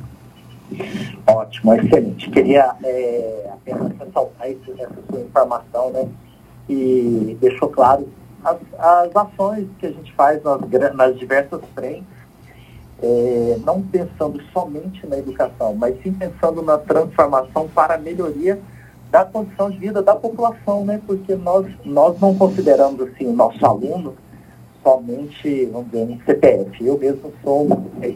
Ótimo, 1.27 1.75
excelente. 1.75 2.31
Queria 2.31 2.75
é, 2.85 3.51
apenas 3.53 3.93
ressaltar 3.99 4.49
essa 4.49 5.03
sua 5.11 5.21
informação, 5.21 5.91
né? 5.91 6.09
E 6.69 7.37
deixou 7.41 7.69
claro 7.69 8.09
as, 8.45 8.59
as 8.79 9.17
ações 9.17 9.67
que 9.79 9.87
a 9.87 9.91
gente 9.91 10.13
faz 10.15 10.43
nas, 10.43 10.61
nas 10.95 11.19
diversas 11.19 11.61
frentes, 11.75 12.05
é, 13.03 13.59
não 13.65 13.83
pensando 13.83 14.41
somente 14.53 15.07
na 15.07 15.19
educação, 15.19 15.75
mas 15.75 16.01
sim 16.03 16.13
pensando 16.13 16.63
na 16.63 16.79
transformação 16.79 17.69
para 17.69 17.95
a 17.95 17.99
melhoria 17.99 18.61
da 19.11 19.25
condição 19.25 19.71
de 19.71 19.79
vida 19.79 20.03
da 20.03 20.15
população, 20.15 20.85
né? 20.85 21.01
Porque 21.05 21.35
nós, 21.35 21.67
nós 21.85 22.21
não 22.21 22.35
consideramos 22.37 23.01
assim 23.01 23.27
o 23.27 23.33
nosso 23.33 23.65
aluno 23.67 24.15
somente, 24.83 25.67
vamos 25.67 25.91
dizer, 25.91 26.05
um 26.05 26.21
CPF. 26.25 26.87
Eu 26.87 26.99
mesmo 26.99 27.33
sou, 27.43 27.69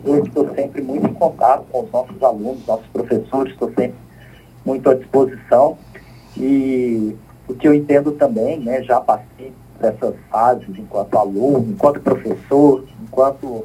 eu 0.04 0.24
estou 0.24 0.54
sempre 0.54 0.82
muito 0.82 1.06
em 1.06 1.14
contato 1.14 1.64
com 1.70 1.84
os 1.84 1.90
nossos 1.90 2.22
alunos, 2.22 2.66
nossos 2.66 2.86
professores, 2.88 3.52
estou 3.52 3.68
sempre 3.68 3.94
muito 4.64 4.88
à 4.88 4.94
disposição. 4.94 5.76
E 6.36 7.14
o 7.46 7.54
que 7.54 7.68
eu 7.68 7.74
entendo 7.74 8.12
também, 8.12 8.58
né, 8.58 8.82
já 8.82 9.00
passei 9.00 9.52
dessas 9.80 10.14
fases 10.30 10.68
enquanto 10.78 11.16
aluno, 11.18 11.66
enquanto 11.68 12.00
professor, 12.00 12.84
enquanto, 13.02 13.64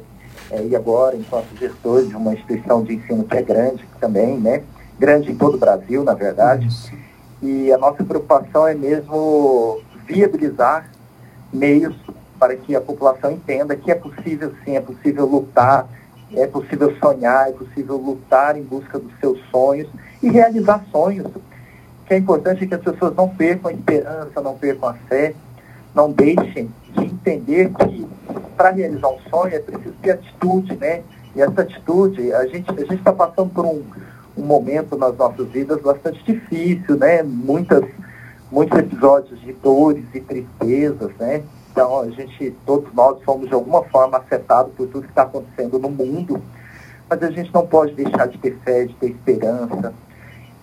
é, 0.50 0.62
e 0.64 0.76
agora, 0.76 1.16
enquanto 1.16 1.56
gestor 1.58 2.04
de 2.04 2.14
uma 2.14 2.34
instituição 2.34 2.82
de 2.82 2.94
ensino 2.94 3.24
que 3.24 3.36
é 3.36 3.42
grande 3.42 3.84
também, 4.00 4.38
né, 4.38 4.62
grande 4.98 5.32
em 5.32 5.36
todo 5.36 5.54
o 5.54 5.58
Brasil, 5.58 6.04
na 6.04 6.14
verdade. 6.14 6.68
E 7.42 7.72
a 7.72 7.78
nossa 7.78 8.04
preocupação 8.04 8.66
é 8.66 8.74
mesmo 8.74 9.80
viabilizar 10.06 10.90
meios 11.52 11.96
para 12.40 12.56
que 12.56 12.74
a 12.74 12.80
população 12.80 13.30
entenda 13.30 13.76
que 13.76 13.90
é 13.90 13.94
possível 13.94 14.52
sim, 14.64 14.74
é 14.74 14.80
possível 14.80 15.26
lutar, 15.26 15.86
é 16.32 16.46
possível 16.46 16.96
sonhar, 16.96 17.50
é 17.50 17.52
possível 17.52 17.98
lutar 17.98 18.56
em 18.56 18.62
busca 18.62 18.98
dos 18.98 19.12
seus 19.20 19.38
sonhos 19.50 19.88
e 20.22 20.30
realizar 20.30 20.82
sonhos. 20.90 21.26
O 21.26 22.06
que 22.06 22.14
é 22.14 22.16
importante 22.16 22.64
é 22.64 22.66
que 22.66 22.74
as 22.74 22.80
pessoas 22.80 23.14
não 23.14 23.28
percam 23.28 23.70
a 23.70 23.74
esperança, 23.74 24.40
não 24.40 24.56
percam 24.56 24.88
a 24.88 24.94
fé, 24.94 25.34
não 25.94 26.10
deixem 26.10 26.70
de 26.94 27.04
entender 27.04 27.70
que 27.74 28.08
para 28.56 28.70
realizar 28.70 29.08
um 29.08 29.18
sonho 29.28 29.54
é 29.54 29.58
preciso 29.58 29.94
ter 30.02 30.12
atitude, 30.12 30.76
né? 30.76 31.02
E 31.36 31.42
essa 31.42 31.60
atitude, 31.60 32.32
a 32.32 32.46
gente 32.46 32.70
a 32.70 32.94
está 32.94 33.12
passando 33.12 33.50
por 33.50 33.64
um, 33.64 33.84
um 34.36 34.42
momento 34.42 34.96
nas 34.96 35.16
nossas 35.16 35.46
vidas 35.48 35.80
bastante 35.82 36.22
difícil, 36.24 36.96
né? 36.96 37.22
Muitas, 37.22 37.84
muitos 38.50 38.78
episódios 38.78 39.40
de 39.40 39.52
dores 39.52 40.04
e 40.14 40.20
tristezas, 40.20 41.10
né? 41.18 41.42
Então, 41.70 42.00
a 42.00 42.10
gente, 42.10 42.56
todos 42.66 42.92
nós 42.92 43.22
fomos 43.22 43.48
de 43.48 43.54
alguma 43.54 43.82
forma 43.84 44.18
afetados 44.18 44.72
por 44.74 44.88
tudo 44.88 45.02
que 45.02 45.08
está 45.08 45.22
acontecendo 45.22 45.78
no 45.78 45.88
mundo, 45.88 46.42
mas 47.08 47.22
a 47.22 47.30
gente 47.30 47.52
não 47.54 47.66
pode 47.66 47.94
deixar 47.94 48.26
de 48.26 48.38
ter 48.38 48.58
fé, 48.64 48.84
de 48.84 48.94
ter 48.94 49.10
esperança, 49.10 49.94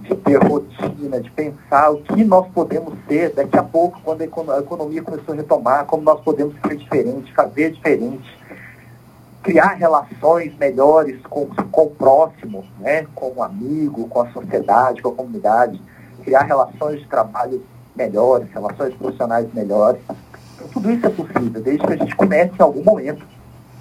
de 0.01 0.15
ter 0.15 0.37
rotina, 0.43 1.19
de 1.21 1.31
pensar 1.31 1.91
o 1.91 2.01
que 2.01 2.23
nós 2.23 2.47
podemos 2.51 2.93
ser 3.07 3.33
daqui 3.33 3.57
a 3.57 3.63
pouco, 3.63 3.99
quando 4.03 4.21
a 4.21 4.59
economia 4.59 5.01
começou 5.01 5.33
a 5.33 5.37
retomar, 5.37 5.85
como 5.85 6.03
nós 6.03 6.19
podemos 6.21 6.55
ser 6.61 6.75
diferente, 6.75 7.33
fazer 7.33 7.71
diferente, 7.71 8.37
criar 9.41 9.75
relações 9.75 10.55
melhores 10.57 11.21
com, 11.23 11.47
com 11.47 11.83
o 11.83 11.89
próximo, 11.89 12.65
né? 12.79 13.07
com 13.15 13.31
o 13.33 13.41
amigo, 13.41 14.07
com 14.09 14.21
a 14.21 14.31
sociedade, 14.31 15.01
com 15.01 15.09
a 15.09 15.15
comunidade, 15.15 15.81
criar 16.23 16.41
relações 16.41 16.99
de 16.99 17.07
trabalho 17.07 17.63
melhores, 17.95 18.49
relações 18.51 18.93
profissionais 18.95 19.51
melhores. 19.53 20.01
Tudo 20.71 20.91
isso 20.91 21.06
é 21.06 21.10
possível, 21.10 21.62
desde 21.62 21.86
que 21.86 21.93
a 21.93 21.97
gente 21.97 22.15
comece 22.15 22.51
em 22.60 22.62
algum 22.62 22.84
momento. 22.84 23.25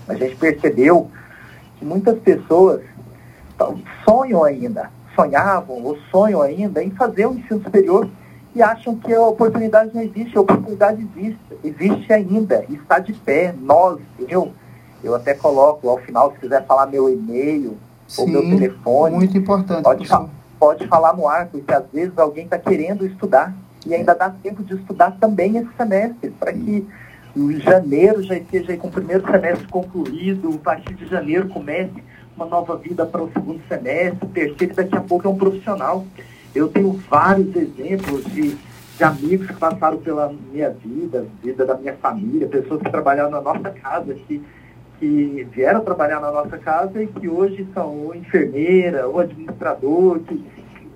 A 0.08 0.14
gente 0.14 0.36
percebeu 0.36 1.10
que 1.78 1.84
muitas 1.84 2.18
pessoas 2.18 2.80
sonham 4.04 4.44
ainda, 4.44 4.90
sonhavam 5.14 5.82
ou 5.82 5.98
sonham 6.10 6.42
ainda 6.42 6.82
em 6.82 6.90
fazer 6.90 7.26
um 7.26 7.34
ensino 7.34 7.62
superior 7.62 8.08
e 8.54 8.62
acham 8.62 8.96
que 8.96 9.12
a 9.12 9.20
oportunidade 9.20 9.94
não 9.94 10.02
existe. 10.02 10.36
A 10.36 10.40
oportunidade 10.40 11.06
existe, 11.14 11.40
existe 11.62 12.12
ainda, 12.12 12.64
está 12.68 12.98
de 12.98 13.12
pé. 13.12 13.54
Nós, 13.58 13.98
eu, 14.28 14.52
eu 15.02 15.14
até 15.14 15.34
coloco 15.34 15.88
ao 15.88 15.98
final, 15.98 16.32
se 16.32 16.40
quiser 16.40 16.64
falar 16.66 16.86
meu 16.86 17.08
e-mail 17.12 17.76
ou 18.16 18.28
meu 18.28 18.42
telefone. 18.42 19.16
Muito 19.16 19.36
importante. 19.36 19.82
Pode, 19.82 20.08
pode 20.58 20.86
falar 20.86 21.14
no 21.14 21.28
ar, 21.28 21.48
porque 21.48 21.72
às 21.72 21.84
vezes 21.92 22.16
alguém 22.18 22.44
está 22.44 22.58
querendo 22.58 23.06
estudar 23.06 23.54
e 23.86 23.94
ainda 23.94 24.14
dá 24.14 24.28
tempo 24.28 24.62
de 24.64 24.74
estudar 24.74 25.12
também 25.12 25.56
esse 25.56 25.70
semestre, 25.76 26.30
para 26.30 26.52
que 26.52 26.86
o 27.36 27.52
janeiro 27.60 28.22
já 28.22 28.36
esteja 28.36 28.76
com 28.76 28.88
o 28.88 28.90
primeiro 28.90 29.24
semestre 29.30 29.66
concluído, 29.68 30.54
a 30.54 30.58
partir 30.58 30.94
de 30.94 31.06
janeiro 31.06 31.48
comece 31.48 32.02
uma 32.34 32.46
nova 32.46 32.76
vida 32.76 33.06
para 33.06 33.22
o 33.22 33.30
segundo 33.32 33.60
semestre, 33.68 34.28
terceiro, 34.28 34.72
e 34.72 34.76
daqui 34.76 34.96
a 34.96 35.00
pouco 35.00 35.26
é 35.26 35.30
um 35.30 35.36
profissional. 35.36 36.04
Eu 36.54 36.68
tenho 36.68 36.92
vários 37.08 37.54
exemplos 37.54 38.24
de, 38.24 38.56
de 38.96 39.04
amigos 39.04 39.46
que 39.46 39.54
passaram 39.54 39.98
pela 39.98 40.32
minha 40.52 40.70
vida, 40.70 41.26
vida 41.42 41.64
da 41.64 41.76
minha 41.76 41.94
família, 41.94 42.48
pessoas 42.48 42.82
que 42.82 42.90
trabalharam 42.90 43.30
na 43.30 43.40
nossa 43.40 43.70
casa, 43.70 44.14
que, 44.14 44.42
que 44.98 45.46
vieram 45.52 45.80
trabalhar 45.80 46.20
na 46.20 46.32
nossa 46.32 46.58
casa 46.58 47.02
e 47.02 47.06
que 47.06 47.28
hoje 47.28 47.66
são 47.72 48.06
ou 48.06 48.14
enfermeira 48.14 49.06
ou 49.06 49.20
administrador, 49.20 50.20
que 50.20 50.42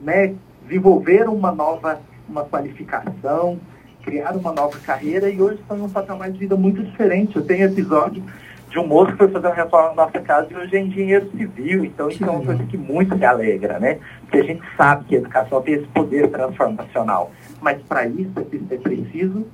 né, 0.02 0.34
desenvolveram 0.66 1.34
uma 1.34 1.52
nova 1.52 2.00
uma 2.30 2.44
qualificação, 2.44 3.58
criaram 4.02 4.38
uma 4.38 4.52
nova 4.52 4.78
carreira 4.78 5.28
e 5.28 5.40
hoje 5.40 5.60
estão 5.60 5.76
em 5.76 5.82
um 5.82 5.88
patamar 5.88 6.30
de 6.30 6.38
vida 6.38 6.56
muito 6.56 6.82
diferente. 6.82 7.36
Eu 7.36 7.44
tenho 7.44 7.64
episódio 7.64 8.22
de 8.70 8.78
um 8.78 8.86
moço 8.86 9.12
que 9.12 9.18
foi 9.18 9.28
fazer 9.28 9.48
uma 9.48 9.54
reforma 9.54 9.88
na 9.88 10.06
nossa 10.06 10.20
casa 10.20 10.48
e 10.50 10.56
hoje 10.56 10.76
é 10.76 10.80
engenheiro 10.80 11.30
civil. 11.32 11.84
Então 11.84 12.08
isso 12.08 12.24
é 12.24 12.30
uma 12.30 12.44
coisa 12.44 12.64
que 12.64 12.78
muito 12.78 13.16
me 13.16 13.24
alegra, 13.24 13.78
né? 13.80 13.98
Porque 14.20 14.38
a 14.38 14.44
gente 14.44 14.62
sabe 14.76 15.04
que 15.06 15.16
a 15.16 15.18
educação 15.18 15.60
tem 15.60 15.74
esse 15.74 15.86
poder 15.88 16.30
transformacional. 16.30 17.32
Mas 17.60 17.82
para 17.82 18.06
isso 18.06 18.32
é 18.70 18.76
preciso 18.76 19.46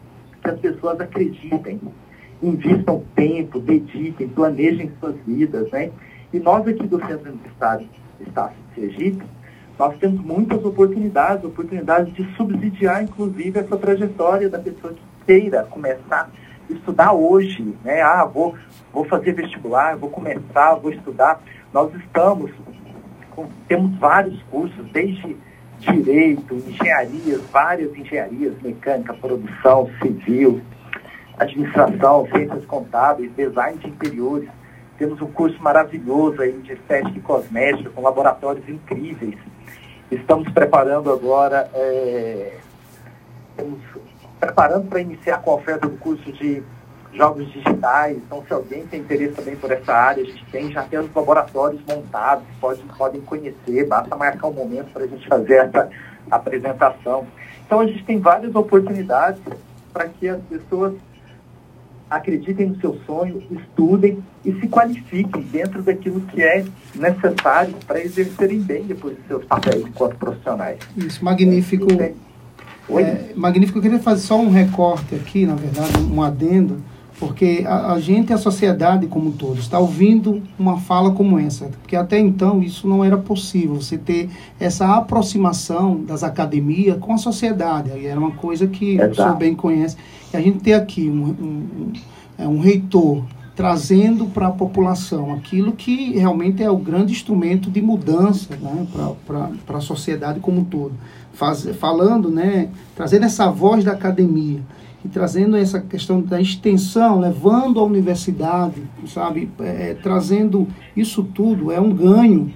que 0.43 0.51
as 0.51 0.61
pessoas 0.61 1.01
acreditem, 1.01 1.81
invistam 2.43 3.03
tempo, 3.15 3.59
dediquem, 3.59 4.29
planejem 4.29 4.93
suas 5.01 5.17
vidas, 5.27 5.71
né? 5.71 5.91
E 6.33 6.39
nós 6.39 6.67
aqui 6.69 6.87
do 6.87 7.01
Centro 7.01 7.31
Universitário 7.31 7.89
Estácio 8.21 8.57
de 8.75 8.81
Sergipe, 8.81 9.25
nós 9.79 9.97
temos 9.99 10.21
muitas 10.25 10.65
oportunidades, 10.65 11.45
oportunidades 11.45 12.13
de 12.15 12.25
subsidiar, 12.37 13.03
inclusive, 13.03 13.59
essa 13.59 13.77
trajetória 13.77 14.49
da 14.49 14.59
pessoa 14.59 14.95
que 14.95 15.03
queira 15.27 15.65
começar 15.65 16.31
a 16.69 16.73
estudar 16.73 17.13
hoje, 17.13 17.75
né? 17.85 18.01
Ah, 18.01 18.25
vou, 18.25 18.55
vou 18.93 19.05
fazer 19.05 19.33
vestibular, 19.33 19.97
vou 19.97 20.09
começar, 20.09 20.75
vou 20.77 20.91
estudar. 20.91 21.41
Nós 21.73 21.95
estamos, 21.95 22.51
com, 23.33 23.49
temos 23.69 23.97
vários 23.99 24.43
cursos, 24.45 24.85
desde 24.93 25.37
direito, 25.79 26.55
engenharias, 26.55 27.43
várias 27.53 27.95
engenharias, 27.95 28.55
mecânica, 28.63 29.13
produção, 29.13 29.91
civil, 30.01 30.63
administração, 31.39 32.27
ciências 32.35 32.65
contábeis, 32.65 33.31
design 33.37 33.79
de 33.79 33.89
interiores. 33.89 34.49
Temos 34.99 35.21
um 35.21 35.31
curso 35.31 35.63
maravilhoso 35.63 36.41
aí 36.41 36.53
de 36.53 36.73
estética 36.73 37.19
e 37.19 37.21
cosmética, 37.21 37.91
com 37.91 38.03
laboratórios 38.03 38.67
incríveis. 38.69 39.37
Estamos 40.11 40.51
preparando 40.53 41.13
agora, 41.13 41.71
é, 41.75 42.59
estamos 43.51 43.81
preparando 44.41 44.89
para 44.89 45.01
iniciar 45.01 45.39
com 45.39 45.51
a 45.51 45.55
oferta 45.55 45.89
do 45.89 45.97
curso 45.99 46.33
de 46.33 46.63
jogos 47.13 47.51
digitais. 47.53 48.17
Então, 48.17 48.43
se 48.47 48.53
alguém 48.53 48.87
tem 48.87 49.01
interesse 49.01 49.35
também 49.35 49.57
por 49.57 49.71
essa 49.71 49.93
área, 49.93 50.23
a 50.23 50.27
gente 50.27 50.45
tem, 50.47 50.71
já 50.71 50.83
temos 50.85 51.13
laboratórios 51.15 51.81
montados, 51.87 52.45
pode, 52.61 52.83
podem 52.97 53.21
conhecer, 53.21 53.87
basta 53.87 54.15
marcar 54.15 54.47
um 54.49 54.53
momento 54.53 54.93
para 54.93 55.05
a 55.05 55.07
gente 55.07 55.27
fazer 55.27 55.55
essa 55.57 55.91
apresentação. 56.31 57.27
Então, 57.67 57.81
a 57.81 57.87
gente 57.87 58.05
tem 58.05 58.19
várias 58.19 58.55
oportunidades 58.55 59.41
para 59.93 60.09
que 60.09 60.29
as 60.29 60.41
pessoas 60.43 60.95
acreditem 62.09 62.69
no 62.69 62.81
seu 62.81 62.99
sonho, 63.07 63.43
estudem 63.51 64.23
e 64.45 64.53
se 64.53 64.69
qualifiquem 64.69 65.43
dentro 65.43 65.83
daquilo 65.83 66.21
que 66.21 66.43
é 66.43 66.65
necessário 66.95 67.75
para 67.87 68.01
exercerem 68.01 68.61
bem 68.61 68.85
depois 68.85 69.17
dos 69.17 69.27
seus 69.27 69.45
papéis 69.45 69.85
enquanto 69.85 70.17
profissionais. 70.17 70.79
Isso, 70.97 71.25
magnífico. 71.25 71.87
É, 72.01 73.33
magnífico. 73.35 73.79
Eu 73.79 73.83
queria 73.83 73.99
fazer 73.99 74.23
só 74.23 74.41
um 74.41 74.51
recorte 74.51 75.15
aqui, 75.15 75.45
na 75.45 75.55
verdade, 75.55 75.99
um 75.99 76.23
adendo 76.23 76.81
porque 77.19 77.65
a, 77.67 77.93
a, 77.93 78.01
gente, 78.01 78.33
a 78.33 78.39
sociedade 78.39 79.07
como 79.07 79.29
um 79.29 79.33
todo, 79.33 79.59
está 79.59 79.79
ouvindo 79.79 80.43
uma 80.59 80.79
fala 80.79 81.13
como 81.13 81.39
essa, 81.39 81.67
porque 81.81 81.97
até 81.97 82.19
então 82.19 82.63
isso 82.63 82.87
não 82.87 83.05
era 83.05 83.17
possível, 83.17 83.77
você 83.77 83.97
ter 83.97 84.29
essa 84.61 84.97
aproximação 84.97 86.03
das 86.03 86.23
academias 86.23 86.99
com 86.99 87.15
a 87.15 87.19
sociedade, 87.19 88.07
era 88.07 88.19
uma 88.19 88.33
coisa 88.33 88.67
que 88.67 88.95
Exato. 88.95 89.13
o 89.13 89.15
senhor 89.15 89.37
bem 89.37 89.55
conhece, 89.55 89.97
e 90.33 90.37
a 90.37 90.41
gente 90.41 90.59
ter 90.59 90.75
aqui 90.75 91.09
um, 91.09 91.25
um, 91.25 91.93
um, 92.39 92.49
um 92.51 92.61
reitor 92.61 93.25
trazendo 93.57 94.27
para 94.27 94.49
a 94.49 94.53
população 94.53 95.33
aquilo 95.33 95.73
que 95.73 96.13
realmente 96.19 96.63
é 96.63 96.71
o 96.71 96.77
grande 96.77 97.13
instrumento 97.13 97.71
de 97.71 97.81
mudança 97.81 98.55
né, 98.55 98.87
para 99.67 99.79
a 99.79 99.81
sociedade 99.81 100.39
como 100.41 100.61
um 100.61 100.65
todo. 100.65 100.93
Faz, 101.33 101.67
falando, 101.79 102.31
né, 102.31 102.69
trazendo 102.95 103.25
essa 103.25 103.51
voz 103.51 103.83
da 103.83 103.93
academia, 103.93 104.61
e 105.07 105.09
trazendo 105.09 105.57
essa 105.57 105.81
questão 105.81 106.21
da 106.21 106.41
extensão, 106.41 107.21
levando 107.21 107.79
a 107.79 107.85
universidade, 107.85 108.83
sabe, 109.07 109.49
é, 109.61 109.95
trazendo 109.95 110.67
isso 110.97 111.23
tudo, 111.23 111.71
é 111.71 111.81
um 111.81 111.93
ganho 111.93 112.53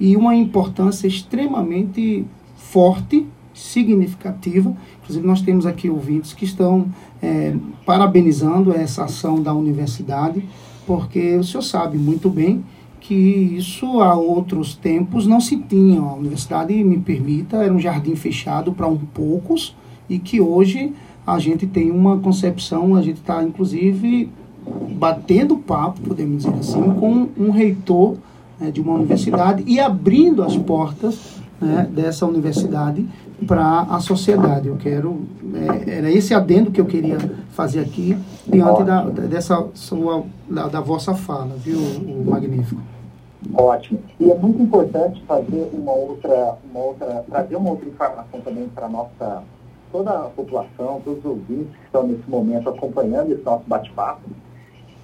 e 0.00 0.16
uma 0.16 0.34
importância 0.34 1.06
extremamente 1.06 2.24
forte, 2.56 3.26
significativa. 3.52 4.74
Inclusive, 5.02 5.26
nós 5.26 5.42
temos 5.42 5.66
aqui 5.66 5.90
ouvintes 5.90 6.32
que 6.32 6.46
estão 6.46 6.86
é, 7.22 7.54
parabenizando 7.84 8.72
essa 8.72 9.04
ação 9.04 9.42
da 9.42 9.52
universidade, 9.52 10.42
porque 10.86 11.36
o 11.36 11.44
senhor 11.44 11.62
sabe 11.62 11.98
muito 11.98 12.30
bem 12.30 12.64
que 12.98 13.14
isso 13.14 14.00
há 14.00 14.14
outros 14.14 14.74
tempos 14.74 15.26
não 15.26 15.40
se 15.40 15.58
tinha. 15.58 16.00
A 16.00 16.14
universidade, 16.14 16.72
me 16.82 16.98
permita, 16.98 17.58
era 17.58 17.74
um 17.74 17.78
jardim 17.78 18.16
fechado 18.16 18.72
para 18.72 18.86
um 18.86 18.96
poucos 18.96 19.76
e 20.08 20.18
que 20.18 20.40
hoje 20.40 20.94
a 21.26 21.38
gente 21.38 21.66
tem 21.66 21.90
uma 21.90 22.18
concepção, 22.18 22.94
a 22.96 23.02
gente 23.02 23.20
está 23.20 23.42
inclusive 23.42 24.30
batendo 24.92 25.56
papo, 25.56 26.00
podemos 26.00 26.44
dizer 26.44 26.58
assim, 26.58 26.82
com 26.94 27.28
um 27.38 27.50
reitor 27.50 28.16
né, 28.58 28.70
de 28.70 28.80
uma 28.80 28.94
universidade 28.94 29.64
e 29.66 29.80
abrindo 29.80 30.42
as 30.42 30.56
portas 30.56 31.40
né, 31.60 31.88
dessa 31.90 32.26
universidade 32.26 33.06
para 33.46 33.82
a 33.82 34.00
sociedade. 34.00 34.68
Eu 34.68 34.76
quero 34.76 35.22
é, 35.86 35.98
era 35.98 36.10
esse 36.10 36.34
adendo 36.34 36.70
que 36.70 36.80
eu 36.80 36.86
queria 36.86 37.18
fazer 37.50 37.80
aqui 37.80 38.16
diante 38.46 38.84
da, 38.84 39.02
dessa 39.04 39.66
sua 39.74 40.24
da, 40.48 40.68
da, 40.68 40.80
vossa 40.80 41.14
fala, 41.14 41.54
viu, 41.56 41.78
magnífico. 42.24 42.80
Ótimo. 43.54 44.00
E 44.18 44.30
é 44.30 44.34
muito 44.34 44.62
importante 44.62 45.22
fazer 45.26 45.70
uma 45.72 45.92
outra, 45.92 46.56
uma 46.70 46.84
outra, 46.84 47.24
trazer 47.28 47.56
uma 47.56 47.70
outra 47.70 47.88
informação 47.88 48.40
também 48.42 48.68
para 48.68 48.88
nossa 48.88 49.42
toda 49.90 50.10
a 50.10 50.28
população, 50.30 51.00
todos 51.04 51.18
os 51.18 51.24
ouvintes 51.24 51.74
que 51.76 51.84
estão 51.84 52.06
nesse 52.06 52.28
momento 52.28 52.68
acompanhando 52.68 53.32
esse 53.32 53.42
nosso 53.42 53.64
bate-papo. 53.66 54.22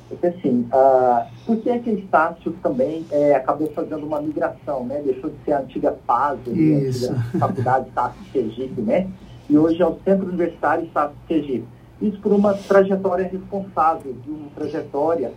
Porque 0.09 0.29
assim, 0.29 0.69
uh, 0.73 1.27
por 1.45 1.57
que 1.57 1.69
é 1.69 1.79
que 1.79 1.91
Estácio 1.91 2.53
também 2.63 3.05
é, 3.11 3.35
acabou 3.35 3.69
fazendo 3.73 4.07
uma 4.07 4.21
migração, 4.21 4.85
né? 4.85 5.03
Deixou 5.05 5.31
de 5.31 5.37
ser 5.45 5.53
a 5.53 5.61
antiga 5.61 5.97
FAS, 6.07 6.39
a 6.47 6.51
antiga 6.51 7.15
Faculdade 7.39 7.89
Estácio 7.89 8.23
de 8.23 8.31
Sergipe, 8.31 8.81
né? 8.83 9.09
E 9.51 9.59
hoje 9.59 9.83
é 9.83 9.87
o 9.87 9.99
Centro 10.05 10.29
Universitário 10.29 10.85
Estácio 10.85 11.17
de 11.23 11.35
Sergipe. 11.35 11.67
Isso 12.01 12.21
por 12.21 12.33
uma 12.33 12.55
trajetória 12.55 13.27
responsável, 13.27 14.13
de 14.13 14.31
uma 14.31 14.49
trajetória 14.55 15.33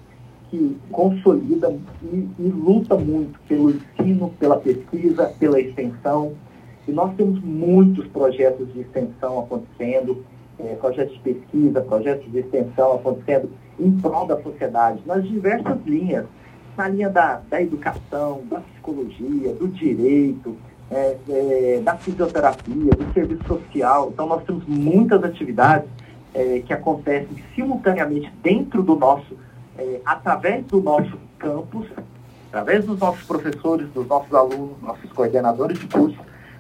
que 0.49 0.77
consolida 0.91 1.75
e, 2.03 2.27
e 2.37 2.47
luta 2.49 2.95
muito 2.95 3.39
pelo 3.47 3.71
ensino, 3.71 4.33
pela 4.39 4.57
pesquisa, 4.57 5.31
pela 5.39 5.59
extensão, 5.59 6.33
e 6.89 6.91
nós 6.91 7.13
temos 7.15 7.39
muitos 7.41 8.07
projetos 8.07 8.71
de 8.73 8.81
extensão 8.81 9.39
acontecendo, 9.39 10.25
é, 10.59 10.75
projetos 10.75 11.13
de 11.13 11.19
pesquisa, 11.19 11.81
projetos 11.81 12.31
de 12.31 12.39
extensão 12.39 12.95
acontecendo 12.95 13.51
em 13.79 13.91
prol 13.91 14.25
da 14.25 14.41
sociedade, 14.41 15.01
nas 15.05 15.25
diversas 15.27 15.77
linhas, 15.85 16.25
na 16.75 16.87
linha 16.87 17.09
da, 17.09 17.41
da 17.47 17.61
educação, 17.61 18.41
da 18.49 18.59
psicologia, 18.59 19.53
do 19.53 19.67
direito, 19.67 20.57
é, 20.89 21.17
é, 21.29 21.81
da 21.83 21.95
fisioterapia, 21.95 22.91
do 22.91 23.13
serviço 23.13 23.43
social. 23.47 24.09
Então, 24.11 24.25
nós 24.25 24.43
temos 24.43 24.65
muitas 24.65 25.23
atividades 25.23 25.87
é, 26.33 26.61
que 26.65 26.73
acontecem 26.73 27.37
simultaneamente 27.53 28.33
dentro 28.41 28.81
do 28.81 28.95
nosso, 28.95 29.37
é, 29.77 30.01
através 30.03 30.65
do 30.65 30.81
nosso 30.81 31.17
campus, 31.37 31.85
através 32.47 32.83
dos 32.85 32.99
nossos 32.99 33.23
professores, 33.25 33.87
dos 33.89 34.07
nossos 34.07 34.33
alunos, 34.33 34.81
nossos 34.81 35.11
coordenadores 35.11 35.77
de 35.77 35.85
curso, 35.85 36.17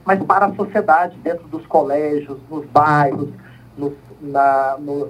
mas 0.09 0.23
para 0.23 0.47
a 0.47 0.55
sociedade, 0.55 1.15
dentro 1.19 1.47
dos 1.49 1.67
colégios, 1.67 2.39
nos 2.49 2.65
bairros, 2.65 3.29
na, 4.19 4.75
no, 4.79 5.09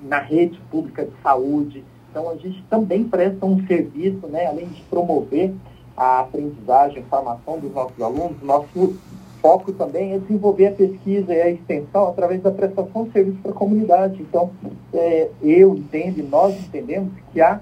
na 0.00 0.20
rede 0.20 0.56
pública 0.70 1.04
de 1.04 1.10
saúde. 1.20 1.82
Então, 2.08 2.30
a 2.30 2.36
gente 2.36 2.62
também 2.70 3.02
presta 3.02 3.44
um 3.44 3.66
serviço, 3.66 4.24
né, 4.28 4.46
além 4.46 4.68
de 4.68 4.80
promover 4.82 5.52
a 5.96 6.20
aprendizagem, 6.20 7.02
a 7.02 7.06
formação 7.06 7.58
dos 7.58 7.74
nossos 7.74 8.00
alunos, 8.00 8.40
nosso 8.40 8.96
foco 9.42 9.72
também 9.72 10.12
é 10.12 10.18
desenvolver 10.20 10.68
a 10.68 10.72
pesquisa 10.72 11.34
e 11.34 11.42
a 11.42 11.50
extensão 11.50 12.06
através 12.06 12.40
da 12.40 12.52
prestação 12.52 13.02
de 13.02 13.10
serviço 13.10 13.38
para 13.38 13.50
a 13.50 13.54
comunidade. 13.54 14.22
Então, 14.22 14.52
é, 14.94 15.28
eu 15.42 15.74
entendo 15.74 16.20
e 16.20 16.22
nós 16.22 16.56
entendemos 16.56 17.12
que 17.32 17.40
a, 17.40 17.60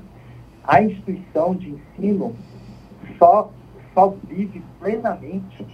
a 0.63 0.83
instituição 0.83 1.55
de 1.55 1.71
ensino 1.71 2.35
só, 3.19 3.51
só 3.95 4.15
vive 4.29 4.63
plenamente 4.79 5.65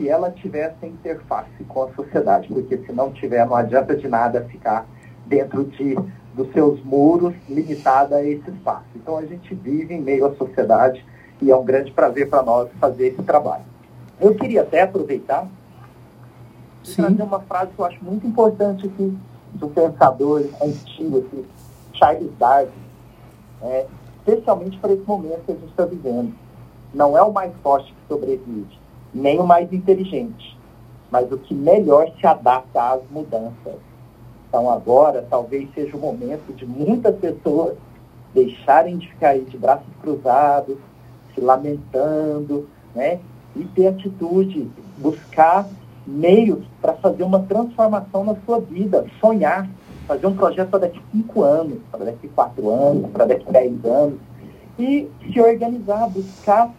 se 0.00 0.08
ela 0.08 0.30
tiver 0.30 0.70
essa 0.70 0.86
interface 0.86 1.62
com 1.68 1.82
a 1.82 1.92
sociedade, 1.92 2.48
porque 2.48 2.78
se 2.78 2.92
não 2.92 3.12
tiver, 3.12 3.46
não 3.46 3.54
adianta 3.54 3.94
de 3.94 4.08
nada 4.08 4.46
ficar 4.50 4.86
dentro 5.26 5.64
de, 5.64 5.94
dos 6.34 6.50
seus 6.52 6.82
muros, 6.82 7.34
limitada 7.46 8.16
a 8.16 8.24
esse 8.24 8.50
espaço. 8.50 8.86
Então, 8.96 9.18
a 9.18 9.26
gente 9.26 9.54
vive 9.54 9.92
em 9.92 10.00
meio 10.00 10.24
à 10.24 10.34
sociedade 10.36 11.04
e 11.42 11.50
é 11.50 11.56
um 11.56 11.64
grande 11.64 11.92
prazer 11.92 12.30
para 12.30 12.42
nós 12.42 12.70
fazer 12.80 13.08
esse 13.08 13.22
trabalho. 13.22 13.64
Eu 14.18 14.34
queria 14.34 14.62
até 14.62 14.82
aproveitar 14.82 15.46
e 16.82 16.94
trazer 16.94 17.22
uma 17.22 17.40
frase 17.40 17.72
que 17.72 17.78
eu 17.78 17.84
acho 17.84 18.02
muito 18.02 18.26
importante 18.26 18.86
aqui 18.86 19.16
do 19.52 19.68
pensador 19.68 20.44
antigo, 20.62 21.18
aqui, 21.18 21.44
Charles 21.92 22.30
Darwin, 22.38 22.70
é, 23.62 23.86
especialmente 24.16 24.78
para 24.78 24.92
esse 24.92 25.06
momento 25.06 25.44
que 25.44 25.52
a 25.52 25.54
gente 25.54 25.68
está 25.68 25.84
vivendo. 25.84 26.32
Não 26.94 27.16
é 27.16 27.22
o 27.22 27.32
mais 27.32 27.52
forte 27.62 27.92
que 27.92 28.08
sobrevive, 28.08 28.79
nem 29.12 29.38
o 29.38 29.46
mais 29.46 29.72
inteligente, 29.72 30.56
mas 31.10 31.30
o 31.30 31.38
que 31.38 31.54
melhor 31.54 32.10
se 32.18 32.26
adapta 32.26 32.92
às 32.92 33.02
mudanças. 33.10 33.76
Então 34.48 34.70
agora 34.70 35.26
talvez 35.28 35.68
seja 35.74 35.96
o 35.96 36.00
momento 36.00 36.52
de 36.54 36.66
muitas 36.66 37.16
pessoas 37.16 37.76
deixarem 38.34 38.98
de 38.98 39.08
ficar 39.08 39.30
aí 39.30 39.44
de 39.44 39.56
braços 39.56 39.86
cruzados, 40.00 40.76
se 41.34 41.40
lamentando, 41.40 42.68
né? 42.94 43.20
E 43.56 43.64
ter 43.64 43.88
atitude, 43.88 44.70
buscar 44.98 45.66
meios 46.06 46.64
para 46.80 46.94
fazer 46.94 47.22
uma 47.22 47.40
transformação 47.40 48.24
na 48.24 48.36
sua 48.46 48.60
vida, 48.60 49.04
sonhar, 49.20 49.68
fazer 50.06 50.26
um 50.26 50.36
projeto 50.36 50.68
para 50.70 50.80
daqui 50.80 51.00
cinco 51.12 51.42
anos, 51.42 51.78
para 51.90 52.06
daqui 52.06 52.28
quatro 52.28 52.70
anos, 52.70 53.10
para 53.10 53.26
daqui 53.26 53.50
dez 53.50 53.84
anos, 53.84 54.18
e 54.78 55.08
se 55.32 55.40
organizar, 55.40 56.08
buscar 56.08 56.72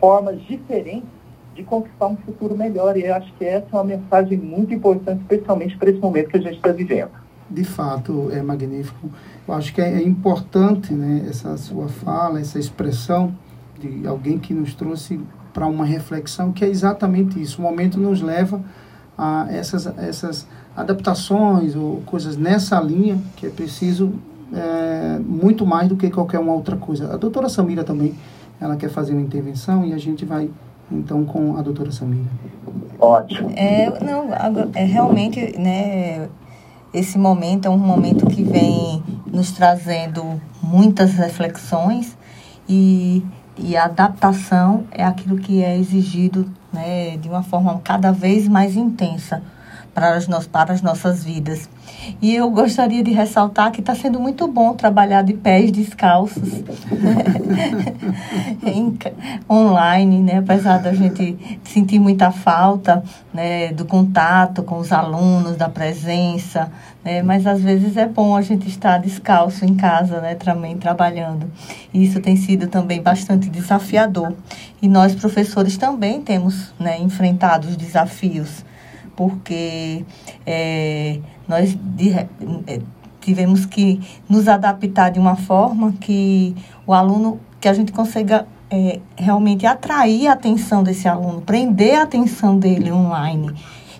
formas 0.00 0.40
diferentes 0.42 1.13
de 1.54 1.62
conquistar 1.62 2.06
um 2.08 2.16
futuro 2.16 2.56
melhor. 2.56 2.96
E 2.96 3.04
eu 3.04 3.14
acho 3.14 3.32
que 3.34 3.44
essa 3.44 3.66
é 3.72 3.76
uma 3.76 3.84
mensagem 3.84 4.38
muito 4.38 4.74
importante, 4.74 5.20
especialmente 5.22 5.76
para 5.76 5.90
esse 5.90 6.00
momento 6.00 6.28
que 6.28 6.36
a 6.36 6.40
gente 6.40 6.56
está 6.56 6.72
vivendo. 6.72 7.10
De 7.48 7.64
fato, 7.64 8.30
é 8.32 8.42
magnífico. 8.42 9.08
Eu 9.46 9.54
acho 9.54 9.74
que 9.74 9.80
é 9.80 10.02
importante 10.02 10.92
né, 10.92 11.26
essa 11.28 11.56
sua 11.56 11.88
fala, 11.88 12.40
essa 12.40 12.58
expressão 12.58 13.34
de 13.78 14.06
alguém 14.06 14.38
que 14.38 14.54
nos 14.54 14.74
trouxe 14.74 15.20
para 15.52 15.66
uma 15.66 15.84
reflexão 15.84 16.52
que 16.52 16.64
é 16.64 16.68
exatamente 16.68 17.40
isso. 17.40 17.60
O 17.60 17.62
momento 17.62 17.98
nos 17.98 18.20
leva 18.20 18.60
a 19.16 19.46
essas, 19.50 19.86
essas 19.98 20.46
adaptações 20.76 21.76
ou 21.76 22.00
coisas 22.02 22.36
nessa 22.36 22.80
linha 22.80 23.18
que 23.36 23.46
é 23.46 23.50
preciso 23.50 24.12
é, 24.52 25.18
muito 25.20 25.66
mais 25.66 25.88
do 25.88 25.96
que 25.96 26.10
qualquer 26.10 26.40
uma 26.40 26.52
outra 26.52 26.76
coisa. 26.76 27.12
A 27.12 27.16
doutora 27.16 27.48
Samira 27.48 27.84
também, 27.84 28.14
ela 28.60 28.76
quer 28.76 28.88
fazer 28.88 29.12
uma 29.12 29.22
intervenção 29.22 29.84
e 29.84 29.92
a 29.92 29.98
gente 29.98 30.24
vai 30.24 30.50
então 30.90 31.24
com 31.24 31.56
a 31.56 31.62
doutora 31.62 31.90
Samira. 31.90 32.28
Ótimo. 32.98 33.50
É, 33.56 33.90
não, 34.04 34.28
é 34.74 34.84
realmente, 34.84 35.58
né, 35.58 36.28
esse 36.92 37.18
momento 37.18 37.66
é 37.66 37.70
um 37.70 37.78
momento 37.78 38.26
que 38.26 38.42
vem 38.42 39.02
nos 39.26 39.52
trazendo 39.52 40.40
muitas 40.62 41.14
reflexões 41.14 42.16
e 42.68 43.22
e 43.56 43.76
a 43.76 43.84
adaptação 43.84 44.84
é 44.90 45.04
aquilo 45.04 45.38
que 45.38 45.62
é 45.62 45.78
exigido 45.78 46.50
né, 46.72 47.16
de 47.16 47.28
uma 47.28 47.42
forma 47.42 47.80
cada 47.84 48.10
vez 48.10 48.48
mais 48.48 48.76
intensa 48.76 49.42
para 49.94 50.16
as, 50.16 50.26
no, 50.26 50.42
para 50.44 50.74
as 50.74 50.82
nossas 50.82 51.22
vidas. 51.22 51.68
E 52.20 52.34
eu 52.34 52.50
gostaria 52.50 53.02
de 53.02 53.12
ressaltar 53.12 53.70
que 53.70 53.80
está 53.80 53.94
sendo 53.94 54.20
muito 54.20 54.46
bom 54.46 54.74
trabalhar 54.74 55.22
de 55.22 55.32
pés 55.32 55.70
descalços 55.70 56.62
em, 58.62 58.98
online, 59.48 60.20
né? 60.20 60.38
apesar 60.38 60.78
da 60.78 60.92
gente 60.92 61.58
sentir 61.64 61.98
muita 61.98 62.30
falta 62.30 63.02
né, 63.32 63.72
do 63.72 63.84
contato 63.84 64.62
com 64.62 64.78
os 64.78 64.92
alunos, 64.92 65.56
da 65.56 65.68
presença, 65.68 66.70
né? 67.02 67.22
mas 67.22 67.46
às 67.46 67.62
vezes 67.62 67.96
é 67.96 68.06
bom 68.06 68.36
a 68.36 68.42
gente 68.42 68.68
estar 68.68 68.98
descalço 68.98 69.64
em 69.64 69.74
casa, 69.74 70.20
né? 70.20 70.34
também 70.34 70.76
trabalhando. 70.76 71.50
E 71.92 72.04
isso 72.04 72.20
tem 72.20 72.36
sido 72.36 72.66
também 72.66 73.00
bastante 73.00 73.48
desafiador. 73.48 74.34
E 74.82 74.88
nós, 74.88 75.14
professores, 75.14 75.78
também 75.78 76.20
temos 76.20 76.74
né, 76.78 76.98
enfrentado 77.00 77.68
os 77.68 77.76
desafios 77.76 78.64
porque 79.16 80.04
é, 80.46 81.18
nós 81.48 81.74
de, 81.74 82.10
é, 82.10 82.26
tivemos 83.20 83.64
que 83.66 84.00
nos 84.28 84.48
adaptar 84.48 85.10
de 85.10 85.18
uma 85.18 85.36
forma 85.36 85.92
que 86.00 86.54
o 86.86 86.92
aluno, 86.92 87.40
que 87.60 87.68
a 87.68 87.72
gente 87.72 87.92
consiga 87.92 88.46
é, 88.70 89.00
realmente 89.16 89.66
atrair 89.66 90.28
a 90.28 90.32
atenção 90.32 90.82
desse 90.82 91.08
aluno, 91.08 91.40
prender 91.40 91.98
a 91.98 92.02
atenção 92.02 92.58
dele 92.58 92.92
online. 92.92 93.54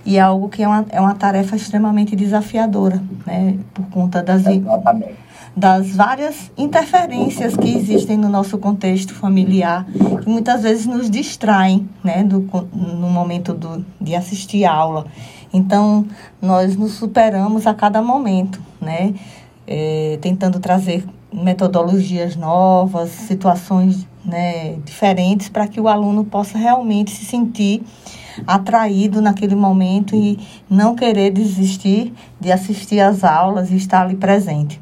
E 0.06 0.18
é 0.18 0.20
algo 0.20 0.48
que 0.50 0.62
é 0.62 0.68
uma, 0.68 0.84
é 0.90 1.00
uma 1.00 1.14
tarefa 1.14 1.56
extremamente 1.56 2.14
desafiadora, 2.14 3.02
né? 3.26 3.56
Por 3.72 3.86
conta 3.86 4.22
das, 4.22 4.44
das 5.56 5.94
várias 5.94 6.50
interferências 6.58 7.56
que 7.56 7.76
existem 7.76 8.16
no 8.16 8.28
nosso 8.28 8.58
contexto 8.58 9.14
familiar, 9.14 9.86
que 10.22 10.28
muitas 10.28 10.62
vezes 10.62 10.86
nos 10.86 11.08
distraem, 11.08 11.88
né? 12.02 12.24
Do, 12.24 12.40
no 12.72 13.08
momento 13.08 13.54
do, 13.54 13.84
de 14.00 14.14
assistir 14.14 14.64
aula. 14.64 15.06
Então, 15.52 16.06
nós 16.42 16.76
nos 16.76 16.92
superamos 16.92 17.66
a 17.66 17.74
cada 17.74 18.02
momento, 18.02 18.60
né? 18.80 19.14
É, 19.66 20.18
tentando 20.20 20.58
trazer 20.58 21.04
metodologias 21.32 22.36
novas, 22.36 23.10
situações 23.10 24.06
né, 24.24 24.76
diferentes, 24.84 25.48
para 25.48 25.66
que 25.66 25.80
o 25.80 25.88
aluno 25.88 26.24
possa 26.24 26.58
realmente 26.58 27.10
se 27.10 27.24
sentir 27.24 27.82
atraído 28.46 29.20
naquele 29.20 29.54
momento 29.54 30.14
e 30.14 30.38
não 30.68 30.94
querer 30.94 31.30
desistir 31.30 32.12
de 32.40 32.50
assistir 32.52 33.00
às 33.00 33.24
aulas 33.24 33.70
e 33.70 33.76
estar 33.76 34.02
ali 34.02 34.16
presente. 34.16 34.80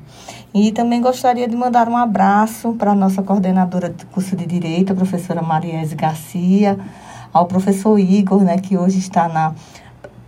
E 0.55 0.71
também 0.71 1.01
gostaria 1.01 1.49
de 1.49 1.57
mandar 1.57 1.89
um 1.89 1.97
abraço 1.97 2.75
para 2.75 2.93
a 2.93 2.95
nossa 2.95 3.23
coordenadora 3.23 3.89
do 3.89 4.05
curso 4.07 4.37
de 4.37 4.45
Direito, 4.45 4.93
a 4.93 4.97
professora 4.97 5.41
Mariese 5.41 5.95
Garcia, 5.95 6.79
ao 7.33 7.47
professor 7.47 7.99
Igor, 7.99 8.43
né, 8.43 8.59
que 8.59 8.77
hoje 8.77 8.99
está 8.99 9.29
na 9.29 9.55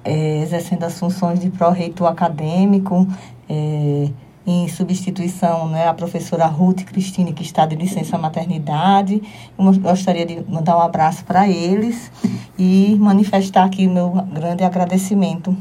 é, 0.03 0.43
exercendo 0.43 0.85
as 0.85 0.99
funções 0.99 1.41
de 1.41 1.51
pró-reitor 1.51 2.07
acadêmico, 2.07 3.07
é, 3.49 4.11
em 4.47 4.69
substituição 4.69 5.69
né, 5.69 5.89
a 5.89 5.95
professora 5.95 6.47
Ruth 6.47 6.85
Cristine, 6.85 7.33
que 7.33 7.43
está 7.43 7.65
de 7.65 7.75
licença 7.77 8.19
maternidade. 8.19 9.23
Eu 9.59 9.73
gostaria 9.81 10.27
de 10.27 10.43
mandar 10.49 10.77
um 10.77 10.81
abraço 10.81 11.25
para 11.25 11.49
eles 11.49 12.11
e 12.59 12.97
manifestar 12.99 13.64
aqui 13.64 13.87
meu 13.87 14.11
grande 14.33 14.62
agradecimento 14.62 15.57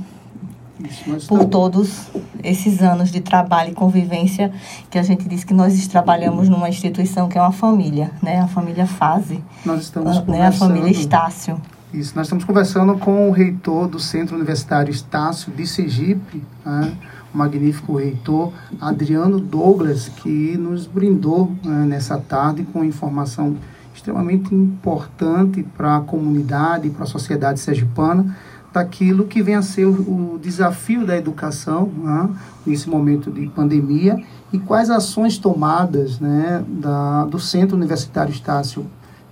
Isso, 0.84 1.28
por 1.28 1.46
todos 1.46 2.10
esses 2.44 2.82
anos 2.82 3.10
de 3.10 3.22
trabalho 3.22 3.72
e 3.72 3.74
convivência 3.74 4.52
que 4.90 5.00
a 5.00 5.04
gente 5.04 5.28
diz 5.28 5.44
que 5.44 5.54
nós 5.54 5.88
trabalhamos 5.88 6.50
numa 6.50 6.68
instituição 6.68 7.30
que 7.30 7.38
é 7.38 7.42
uma 7.42 7.54
família, 7.54 8.12
né? 8.22 8.42
A 8.42 8.48
família 8.48 8.86
Fase. 8.86 9.42
Nós 9.66 9.84
estamos 9.84 10.26
né? 10.28 10.48
A 10.48 10.52
família 10.52 10.92
Estácio. 10.92 11.60
Isso, 11.94 12.14
nós 12.16 12.26
estamos 12.26 12.44
conversando 12.44 12.98
com 12.98 13.30
o 13.30 13.32
reitor 13.32 13.88
do 13.88 14.00
Centro 14.00 14.36
Universitário 14.36 14.92
Estácio 14.92 15.54
de 15.54 15.66
Sergipe, 15.66 16.44
né? 16.66 16.92
o 17.34 17.38
magnífico 17.38 17.96
reitor 17.96 18.52
Adriano 18.82 19.40
Douglas, 19.40 20.10
que 20.10 20.58
nos 20.58 20.86
brindou 20.86 21.52
né, 21.64 21.86
nessa 21.86 22.18
tarde 22.18 22.64
com 22.64 22.84
informação 22.84 23.56
extremamente 23.94 24.54
importante 24.54 25.64
para 25.78 25.98
a 25.98 26.02
comunidade 26.02 26.88
e 26.88 26.92
para 26.92 27.04
a 27.04 27.08
sociedade 27.08 27.60
sergipana 27.60 28.36
daquilo 28.74 29.26
que 29.26 29.42
vem 29.42 29.56
a 29.56 29.62
ser 29.62 29.86
o, 29.86 30.34
o 30.34 30.40
desafio 30.42 31.06
da 31.06 31.16
educação 31.16 31.92
né, 31.96 32.30
nesse 32.66 32.90
momento 32.90 33.32
de 33.32 33.48
pandemia 33.48 34.22
e 34.52 34.58
quais 34.58 34.90
ações 34.90 35.38
tomadas 35.38 36.20
né, 36.20 36.64
da, 36.68 37.26
do 37.26 37.40
Centro 37.40 37.78
Universitário 37.78 38.34
Estácio 38.34 38.86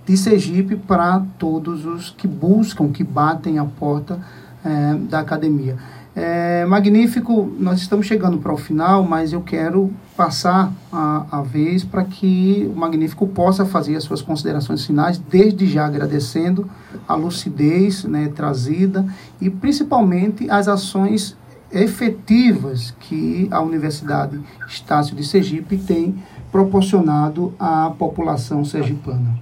de 0.06 0.16
Sergipe 0.16 0.76
para 0.76 1.22
todos 1.38 1.84
os 1.84 2.10
que 2.10 2.26
buscam, 2.26 2.88
que 2.88 3.04
batem 3.04 3.58
a 3.58 3.64
porta 3.64 4.20
é, 4.64 4.94
da 4.94 5.20
academia. 5.20 5.76
É, 6.14 6.66
magnífico, 6.66 7.50
nós 7.58 7.80
estamos 7.80 8.06
chegando 8.06 8.36
para 8.36 8.52
o 8.52 8.56
final, 8.56 9.02
mas 9.02 9.32
eu 9.32 9.40
quero 9.40 9.90
passar 10.14 10.70
a, 10.92 11.38
a 11.38 11.42
vez 11.42 11.84
para 11.84 12.04
que 12.04 12.70
o 12.70 12.78
Magnífico 12.78 13.26
possa 13.26 13.64
fazer 13.64 13.96
as 13.96 14.04
suas 14.04 14.20
considerações 14.20 14.84
finais, 14.84 15.16
desde 15.16 15.66
já 15.66 15.86
agradecendo 15.86 16.68
a 17.08 17.14
lucidez 17.14 18.04
né, 18.04 18.28
trazida 18.28 19.06
e 19.40 19.48
principalmente 19.48 20.50
as 20.50 20.68
ações 20.68 21.34
efetivas 21.72 22.94
que 23.00 23.48
a 23.50 23.62
Universidade 23.62 24.38
Estácio 24.68 25.16
de 25.16 25.24
Sergipe 25.24 25.78
tem 25.78 26.22
proporcionado 26.50 27.54
à 27.58 27.90
população 27.90 28.62
sergipana. 28.66 29.40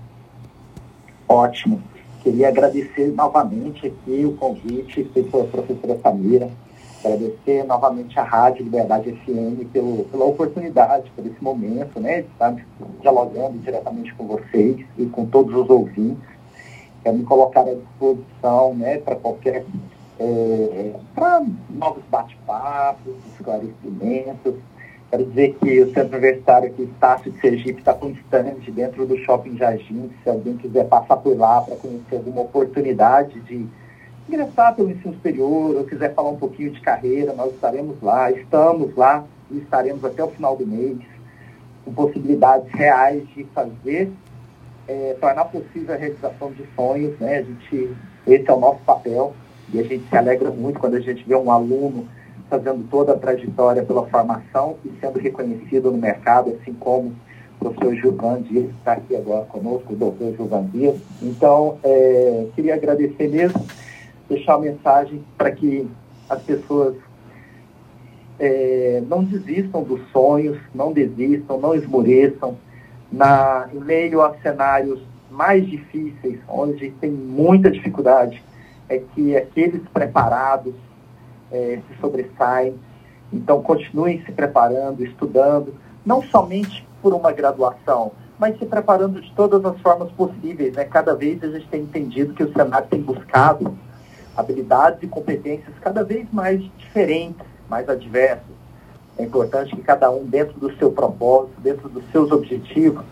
Ótimo. 1.29 1.83
Queria 2.23 2.49
agradecer 2.49 3.13
novamente 3.15 3.87
aqui 3.87 4.25
o 4.27 4.37
convite 4.37 5.05
feito 5.05 5.31
pela 5.31 5.45
professora 5.45 5.99
Samira, 6.03 6.51
agradecer 7.03 7.65
novamente 7.65 8.19
a 8.19 8.23
Rádio 8.23 8.65
Liberdade 8.65 9.13
FM 9.13 9.73
pelo, 9.73 10.05
pela 10.05 10.27
oportunidade, 10.27 11.11
por 11.17 11.27
esse 11.27 11.43
momento, 11.43 11.99
né, 11.99 12.23
de 12.23 12.29
estar 12.29 12.55
dialogando 13.01 13.59
diretamente 13.59 14.15
com 14.15 14.27
vocês 14.27 14.85
e 14.99 15.07
com 15.07 15.25
todos 15.25 15.55
os 15.55 15.71
ouvintes. 15.71 16.29
Quero 17.03 17.17
me 17.17 17.25
colocar 17.25 17.63
à 17.63 17.75
disposição 17.75 18.75
né, 18.75 18.99
para 18.99 19.17
qualquer 19.17 19.65
é, 20.19 20.93
para 21.15 21.43
novos 21.71 22.05
bate-papos, 22.11 23.15
esclarecimentos. 23.33 24.55
Quero 25.11 25.25
dizer 25.25 25.57
que 25.61 25.81
o 25.81 25.93
Centro 25.93 26.19
Universitário 26.19 26.69
aqui, 26.69 26.83
Estácio 26.85 27.33
de 27.33 27.41
Sergipe, 27.41 27.81
está 27.81 27.93
com 27.93 28.11
stand 28.11 28.55
dentro 28.69 29.05
do 29.05 29.19
Shopping 29.19 29.57
Jardim. 29.57 30.09
Se 30.23 30.31
alguém 30.31 30.57
quiser 30.57 30.85
passar 30.85 31.17
por 31.17 31.37
lá 31.37 31.61
para 31.63 31.75
conhecer 31.75 32.15
alguma 32.15 32.43
oportunidade 32.43 33.41
de 33.41 33.67
ingressar 34.29 34.77
pelo 34.77 34.89
ensino 34.89 35.13
superior 35.15 35.75
ou 35.75 35.85
quiser 35.85 36.15
falar 36.15 36.31
um 36.31 36.37
pouquinho 36.37 36.71
de 36.71 36.81
carreira, 36.81 37.33
nós 37.33 37.53
estaremos 37.53 38.01
lá, 38.01 38.31
estamos 38.31 38.95
lá 38.95 39.25
e 39.51 39.59
estaremos 39.59 40.05
até 40.05 40.23
o 40.23 40.29
final 40.29 40.57
do 40.57 40.65
mês, 40.65 40.99
com 41.85 41.93
possibilidades 41.93 42.71
reais 42.71 43.27
de 43.35 43.43
fazer, 43.53 44.13
é, 44.87 45.17
tornar 45.21 45.47
possível 45.47 45.93
a 45.93 45.99
realização 45.99 46.53
de 46.53 46.65
sonhos. 46.77 47.19
Né? 47.19 47.39
A 47.39 47.43
gente, 47.43 47.97
esse 48.29 48.49
é 48.49 48.53
o 48.53 48.61
nosso 48.61 48.79
papel 48.85 49.35
e 49.75 49.81
a 49.81 49.83
gente 49.83 50.09
se 50.09 50.17
alegra 50.17 50.53
muito 50.53 50.79
quando 50.79 50.95
a 50.95 51.01
gente 51.01 51.25
vê 51.25 51.35
um 51.35 51.51
aluno 51.51 52.07
fazendo 52.51 52.87
toda 52.91 53.13
a 53.13 53.17
trajetória 53.17 53.83
pela 53.85 54.07
formação 54.09 54.77
e 54.85 54.91
sendo 55.01 55.21
reconhecido 55.21 55.93
no 55.93 55.97
mercado, 55.97 56.51
assim 56.61 56.75
como 56.75 57.15
o 57.61 57.65
professor 57.65 57.95
Gilvan 57.95 58.43
Dias 58.43 58.69
está 58.71 58.95
aqui 58.95 59.15
agora 59.15 59.45
conosco, 59.45 59.93
o 59.93 59.97
doutor 59.97 60.35
Gilvan 60.37 60.65
Dias. 60.65 60.97
Então, 61.23 61.79
é, 61.85 62.47
queria 62.57 62.75
agradecer 62.75 63.29
mesmo, 63.29 63.65
deixar 64.29 64.57
uma 64.57 64.65
mensagem 64.65 65.25
para 65.39 65.53
que 65.53 65.89
as 66.29 66.43
pessoas 66.43 66.97
é, 68.39 69.03
não 69.07 69.23
desistam 69.23 69.85
dos 69.85 70.01
sonhos, 70.11 70.59
não 70.75 70.93
desistam, 70.93 71.61
não 71.61 71.75
esmoreçam. 71.75 72.57
Na, 73.13 73.69
em 73.75 73.81
meio 73.81 74.23
a 74.23 74.37
cenários 74.39 75.01
mais 75.31 75.67
difíceis, 75.67 76.39
onde 76.49 76.91
tem 77.01 77.11
muita 77.11 77.71
dificuldade, 77.71 78.43
é 78.89 78.99
que 78.99 79.37
aqueles 79.37 79.83
preparados 79.93 80.75
é, 81.51 81.81
se 81.89 82.01
sobressaem. 82.01 82.75
Então, 83.33 83.63
continuem 83.63 84.23
se 84.25 84.33
preparando, 84.33 85.05
estudando, 85.05 85.75
não 86.05 86.23
somente 86.23 86.87
por 87.03 87.15
uma 87.15 87.33
graduação, 87.33 88.13
mas 88.39 88.59
se 88.59 88.67
preparando 88.67 89.21
de 89.21 89.31
todas 89.33 89.65
as 89.65 89.79
formas 89.81 90.11
possíveis. 90.13 90.75
Né? 90.75 90.85
Cada 90.85 91.15
vez 91.15 91.43
a 91.45 91.49
gente 91.49 91.69
tem 91.69 91.83
entendido 91.83 92.35
que 92.35 92.43
o 92.43 92.53
Senado 92.53 92.89
tem 92.89 93.01
buscado 93.01 93.77
habilidades 94.37 95.03
e 95.03 95.07
competências 95.07 95.75
cada 95.81 96.03
vez 96.03 96.27
mais 96.33 96.61
diferentes, 96.79 97.47
mais 97.69 97.89
adversas. 97.89 98.61
É 99.19 99.25
importante 99.25 99.77
que 99.77 99.83
cada 99.83 100.11
um, 100.11 100.25
dentro 100.25 100.59
do 100.59 100.75
seu 100.77 100.91
propósito, 100.91 101.61
dentro 101.61 101.89
dos 101.89 102.03
seus 102.11 102.31
objetivos, 102.33 103.05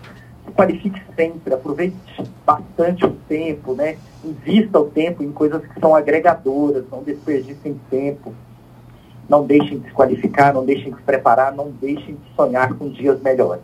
se 0.49 0.53
qualifique 0.53 1.01
sempre, 1.15 1.55
aproveite 1.55 1.97
bastante 2.45 3.05
o 3.05 3.11
tempo, 3.29 3.75
né? 3.75 3.99
Invista 4.25 4.81
o 4.81 4.87
tempo 4.87 5.23
em 5.23 5.31
coisas 5.31 5.63
que 5.63 5.79
são 5.79 5.95
agregadoras, 5.95 6.85
não 6.91 7.03
desperdicem 7.03 7.79
tempo, 7.91 8.35
não 9.29 9.45
deixem 9.45 9.79
de 9.79 9.89
se 9.89 9.95
qualificar, 9.95 10.55
não 10.55 10.65
deixem 10.65 10.91
de 10.91 10.97
se 10.97 11.03
preparar, 11.03 11.55
não 11.55 11.71
deixem 11.71 12.15
de 12.15 12.35
sonhar 12.35 12.75
com 12.75 12.89
dias 12.89 13.21
melhores. 13.21 13.63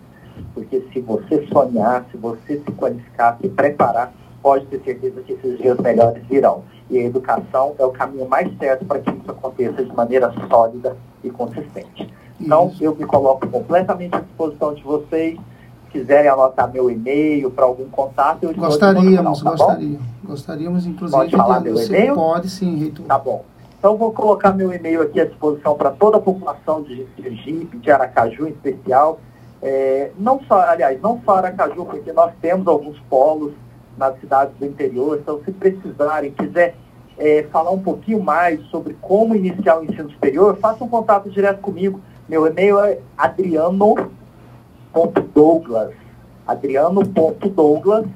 Porque 0.53 0.83
se 0.93 1.01
você 1.01 1.47
sonhar, 1.47 2.05
se 2.11 2.17
você 2.17 2.59
se 2.59 2.73
qualificar, 2.73 3.39
se 3.41 3.49
preparar, 3.49 4.13
pode 4.43 4.67
ter 4.67 4.81
certeza 4.81 5.23
que 5.23 5.33
esses 5.33 5.59
dias 5.59 5.79
melhores 5.79 6.23
virão. 6.27 6.65
E 6.91 6.99
a 6.99 7.03
educação 7.03 7.75
é 7.79 7.85
o 7.85 7.91
caminho 7.91 8.29
mais 8.29 8.51
certo 8.59 8.85
para 8.85 8.99
que 8.99 9.11
isso 9.11 9.31
aconteça 9.31 9.83
de 9.83 9.93
maneira 9.95 10.33
sólida 10.51 10.97
e 11.23 11.31
consistente. 11.31 12.13
Então, 12.39 12.71
eu 12.79 12.95
me 12.95 13.07
coloco 13.07 13.47
completamente 13.49 14.15
à 14.15 14.21
disposição 14.21 14.75
de 14.75 14.83
vocês 14.83 15.39
quiserem 15.95 16.29
anotar 16.29 16.73
meu 16.73 16.91
e-mail 16.91 17.49
para 17.53 17.65
algum 17.65 17.89
contato, 17.89 18.43
eu 18.43 18.53
Gostaríamos, 18.53 19.39
final, 19.39 19.57
tá 19.57 19.65
gostaríamos. 19.65 20.07
Gostaríamos, 20.25 20.87
inclusive, 20.87 21.17
pode 21.17 21.37
falar 21.37 21.61
meu 21.61 21.81
e-mail? 21.81 22.15
Pode 22.17 22.51
sim, 22.51 22.77
reitor. 22.77 23.07
Tá 23.07 23.17
bom. 23.17 23.45
Então, 23.79 23.97
vou 23.97 24.11
colocar 24.11 24.53
meu 24.53 24.73
e-mail 24.73 25.03
aqui 25.03 25.21
à 25.21 25.25
disposição 25.25 25.77
para 25.77 25.93
toda 25.93 26.17
a 26.17 26.21
população 26.21 26.83
de 26.83 27.07
Sergipe, 27.15 27.79
de 27.79 27.91
Aracaju 27.93 28.49
em 28.49 28.51
especial. 28.51 29.21
É, 29.63 30.11
não 30.19 30.41
só, 30.49 30.63
aliás, 30.63 31.01
não 31.01 31.21
só 31.25 31.37
Aracaju, 31.37 31.85
porque 31.85 32.13
nós 32.13 32.33
temos 32.43 32.67
alguns 32.67 32.99
polos 33.09 33.53
nas 33.97 34.19
cidades 34.19 34.53
do 34.59 34.67
interior, 34.67 35.19
então 35.23 35.41
se 35.45 35.53
precisarem, 35.53 36.33
quiser 36.33 36.75
é, 37.17 37.45
falar 37.53 37.71
um 37.71 37.81
pouquinho 37.81 38.21
mais 38.21 38.61
sobre 38.67 38.97
como 39.01 39.37
iniciar 39.37 39.79
o 39.79 39.85
ensino 39.85 40.11
superior, 40.11 40.57
faça 40.57 40.83
um 40.83 40.89
contato 40.89 41.31
direto 41.31 41.61
comigo. 41.61 42.01
Meu 42.29 42.47
e-mail 42.47 42.81
é 42.81 42.99
adriano 43.17 44.11
adriano.douglas, 44.95 45.93
adriano.douglas, 46.47 48.07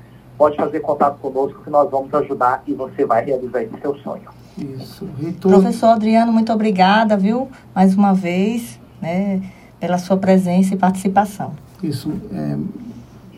pode 0.43 0.57
fazer 0.57 0.81
contato 0.81 1.21
conosco 1.21 1.63
que 1.63 1.71
nós 1.71 1.89
vamos 1.89 2.13
ajudar 2.13 2.65
e 2.67 2.75
você 2.75 3.05
vai 3.05 3.25
realizar 3.25 3.63
esse 3.63 3.81
seu 3.81 3.95
sonho. 3.99 4.25
Isso. 4.59 5.09
Reitor... 5.21 5.53
Professor 5.53 5.87
Adriano, 5.91 6.33
muito 6.33 6.53
obrigada, 6.53 7.17
viu? 7.17 7.49
Mais 7.73 7.95
uma 7.95 8.13
vez, 8.13 8.77
né, 9.01 9.41
pela 9.79 9.99
sua 9.99 10.17
presença 10.17 10.75
e 10.75 10.77
participação. 10.77 11.53
Isso. 11.81 12.13
É, 12.33 12.59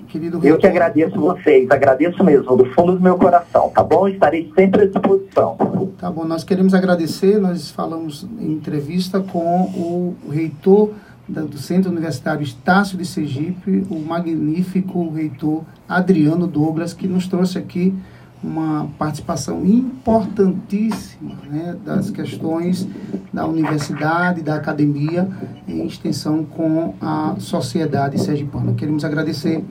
querido 0.09 0.39
reitor... 0.39 0.57
Eu 0.57 0.59
que 0.59 0.67
agradeço 0.67 1.21
vocês, 1.21 1.71
agradeço 1.71 2.25
mesmo, 2.25 2.57
do 2.57 2.65
fundo 2.73 2.95
do 2.95 3.01
meu 3.03 3.19
coração, 3.19 3.69
tá 3.69 3.83
bom? 3.83 4.09
Estarei 4.09 4.51
sempre 4.55 4.85
à 4.85 4.87
disposição. 4.87 5.59
Tá 5.99 6.11
bom, 6.11 6.25
nós 6.25 6.43
queremos 6.43 6.73
agradecer, 6.73 7.39
nós 7.39 7.71
falamos 7.71 8.27
em 8.41 8.51
entrevista 8.51 9.21
com 9.21 9.65
o 9.77 10.17
reitor 10.31 10.89
do 11.29 11.57
Centro 11.57 11.91
Universitário 11.91 12.43
Estácio 12.43 12.99
de 12.99 13.05
Sergipe, 13.05 13.87
o 13.91 13.99
magnífico 13.99 15.09
reitor 15.11 15.63
Adriano 15.89 16.47
Douglas, 16.47 16.93
que 16.93 17.09
nos 17.09 17.27
trouxe 17.27 17.57
aqui 17.59 17.95
uma 18.43 18.89
participação 18.99 19.65
importantíssima 19.65 21.35
né, 21.49 21.77
das 21.83 22.11
questões 22.11 22.87
da 23.33 23.47
universidade, 23.47 24.43
da 24.43 24.57
academia, 24.57 25.27
em 25.67 25.87
extensão 25.87 26.45
com 26.45 26.95
a 27.01 27.37
sociedade 27.39 28.21
sergipana. 28.21 28.75
Queremos 28.75 29.03
agradecer 29.03 29.65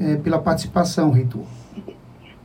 é, 0.00 0.16
pela 0.16 0.38
participação, 0.38 1.10
reitor. 1.10 1.44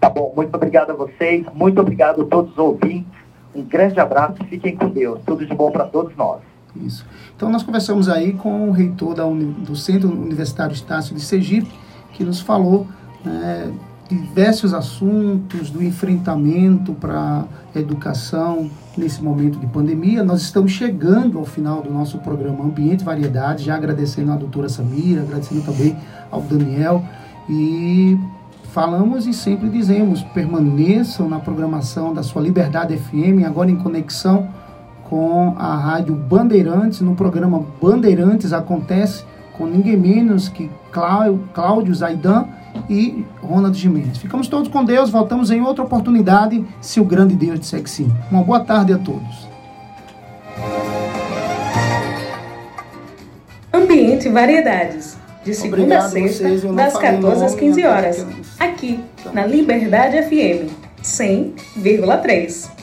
Tá 0.01 0.10
bom, 0.10 0.34
muito 0.36 0.53
obrigado 0.53 0.91
a 0.91 0.93
vocês, 0.93 1.45
muito 1.53 1.80
obrigado 1.80 2.22
a 2.24 2.26
todos 2.26 2.51
os 2.51 2.57
ouvintes. 2.57 3.20
Um 3.55 3.64
grande 3.64 3.99
abraço, 3.99 4.43
fiquem 4.49 4.76
com 4.76 4.89
Deus. 4.89 5.22
Tudo 5.26 5.45
de 5.45 5.53
bom 5.55 5.72
para 5.72 5.86
todos 5.86 6.16
nós. 6.16 6.49
Isso. 6.86 7.06
Então, 7.36 7.50
nós 7.50 7.64
conversamos 7.64 8.08
aí 8.08 8.34
com 8.34 8.70
o 8.70 8.72
reitor 8.72 9.16
da, 9.16 9.24
do 9.26 9.76
Centro 9.76 10.10
Universitário 10.10 10.74
Estácio 10.74 11.16
de 11.16 11.22
Sergipe, 11.22 11.72
que 12.14 12.24
nos 12.24 12.40
falou 12.40 12.88
né, 13.24 13.72
diversos 14.10 14.74
assuntos 14.74 15.70
do 15.70 15.84
enfrentamento 15.84 16.94
para 16.94 17.46
a 17.76 17.80
educação 17.80 18.70
nesse 18.98 19.22
momento 19.22 19.60
de 19.60 19.68
pandemia. 19.68 20.24
Nós 20.24 20.42
estamos 20.42 20.72
chegando 20.72 21.38
ao 21.38 21.46
final 21.46 21.82
do 21.82 21.92
nosso 21.92 22.18
programa 22.20 22.64
Ambiente 22.64 23.04
Variedade, 23.04 23.64
já 23.64 23.76
agradecendo 23.76 24.32
a 24.32 24.36
doutora 24.36 24.68
Samira, 24.68 25.22
agradecendo 25.22 25.62
também 25.62 25.96
ao 26.32 26.42
Daniel 26.42 27.04
e 27.48 28.18
falamos 28.74 29.26
e 29.26 29.34
sempre 29.34 29.70
dizemos, 29.70 30.22
permaneçam 30.22 31.28
na 31.28 31.40
programação 31.40 32.14
da 32.14 32.24
sua 32.24 32.42
Liberdade 32.42 32.96
FM, 32.98 33.46
agora 33.46 33.70
em 33.70 33.76
conexão 33.76 34.48
com 35.10 35.55
a 35.57 35.76
Rádio 35.76 36.14
Bandeirantes, 36.14 37.01
no 37.01 37.16
programa 37.16 37.66
Bandeirantes 37.82 38.53
Acontece, 38.53 39.24
com 39.57 39.66
ninguém 39.66 39.97
menos 39.97 40.47
que 40.47 40.70
Cláudio 40.91 41.93
Zaidan 41.93 42.45
e 42.89 43.26
Ronald 43.41 43.78
Gimenez. 43.78 44.20
Ficamos 44.20 44.47
todos 44.47 44.70
com 44.70 44.86
Deus, 44.86 45.10
voltamos 45.10 45.49
em 45.49 45.62
outra 45.62 45.84
oportunidade, 45.84 46.64
se 46.80 46.99
o 46.99 47.03
grande 47.03 47.36
Deus 47.36 47.60
disser 47.60 47.82
que 47.82 47.89
sim. 47.89 48.12
Uma 48.32 48.43
boa 48.43 48.60
tarde 48.60 48.93
a 48.93 48.97
todos. 48.97 49.49
Ambiente 53.74 54.30
Variedades, 54.30 55.18
de 55.43 55.53
segunda 55.53 55.82
Obrigado 55.82 56.05
a 56.05 56.10
sexta, 56.10 56.74
das 56.74 56.97
14 56.97 57.45
às 57.45 57.55
15 57.55 57.86
horas, 57.86 58.28
aqui 58.60 58.99
na 59.34 59.45
Liberdade 59.45 60.22
FM 60.24 60.72
100,3. 61.03 62.79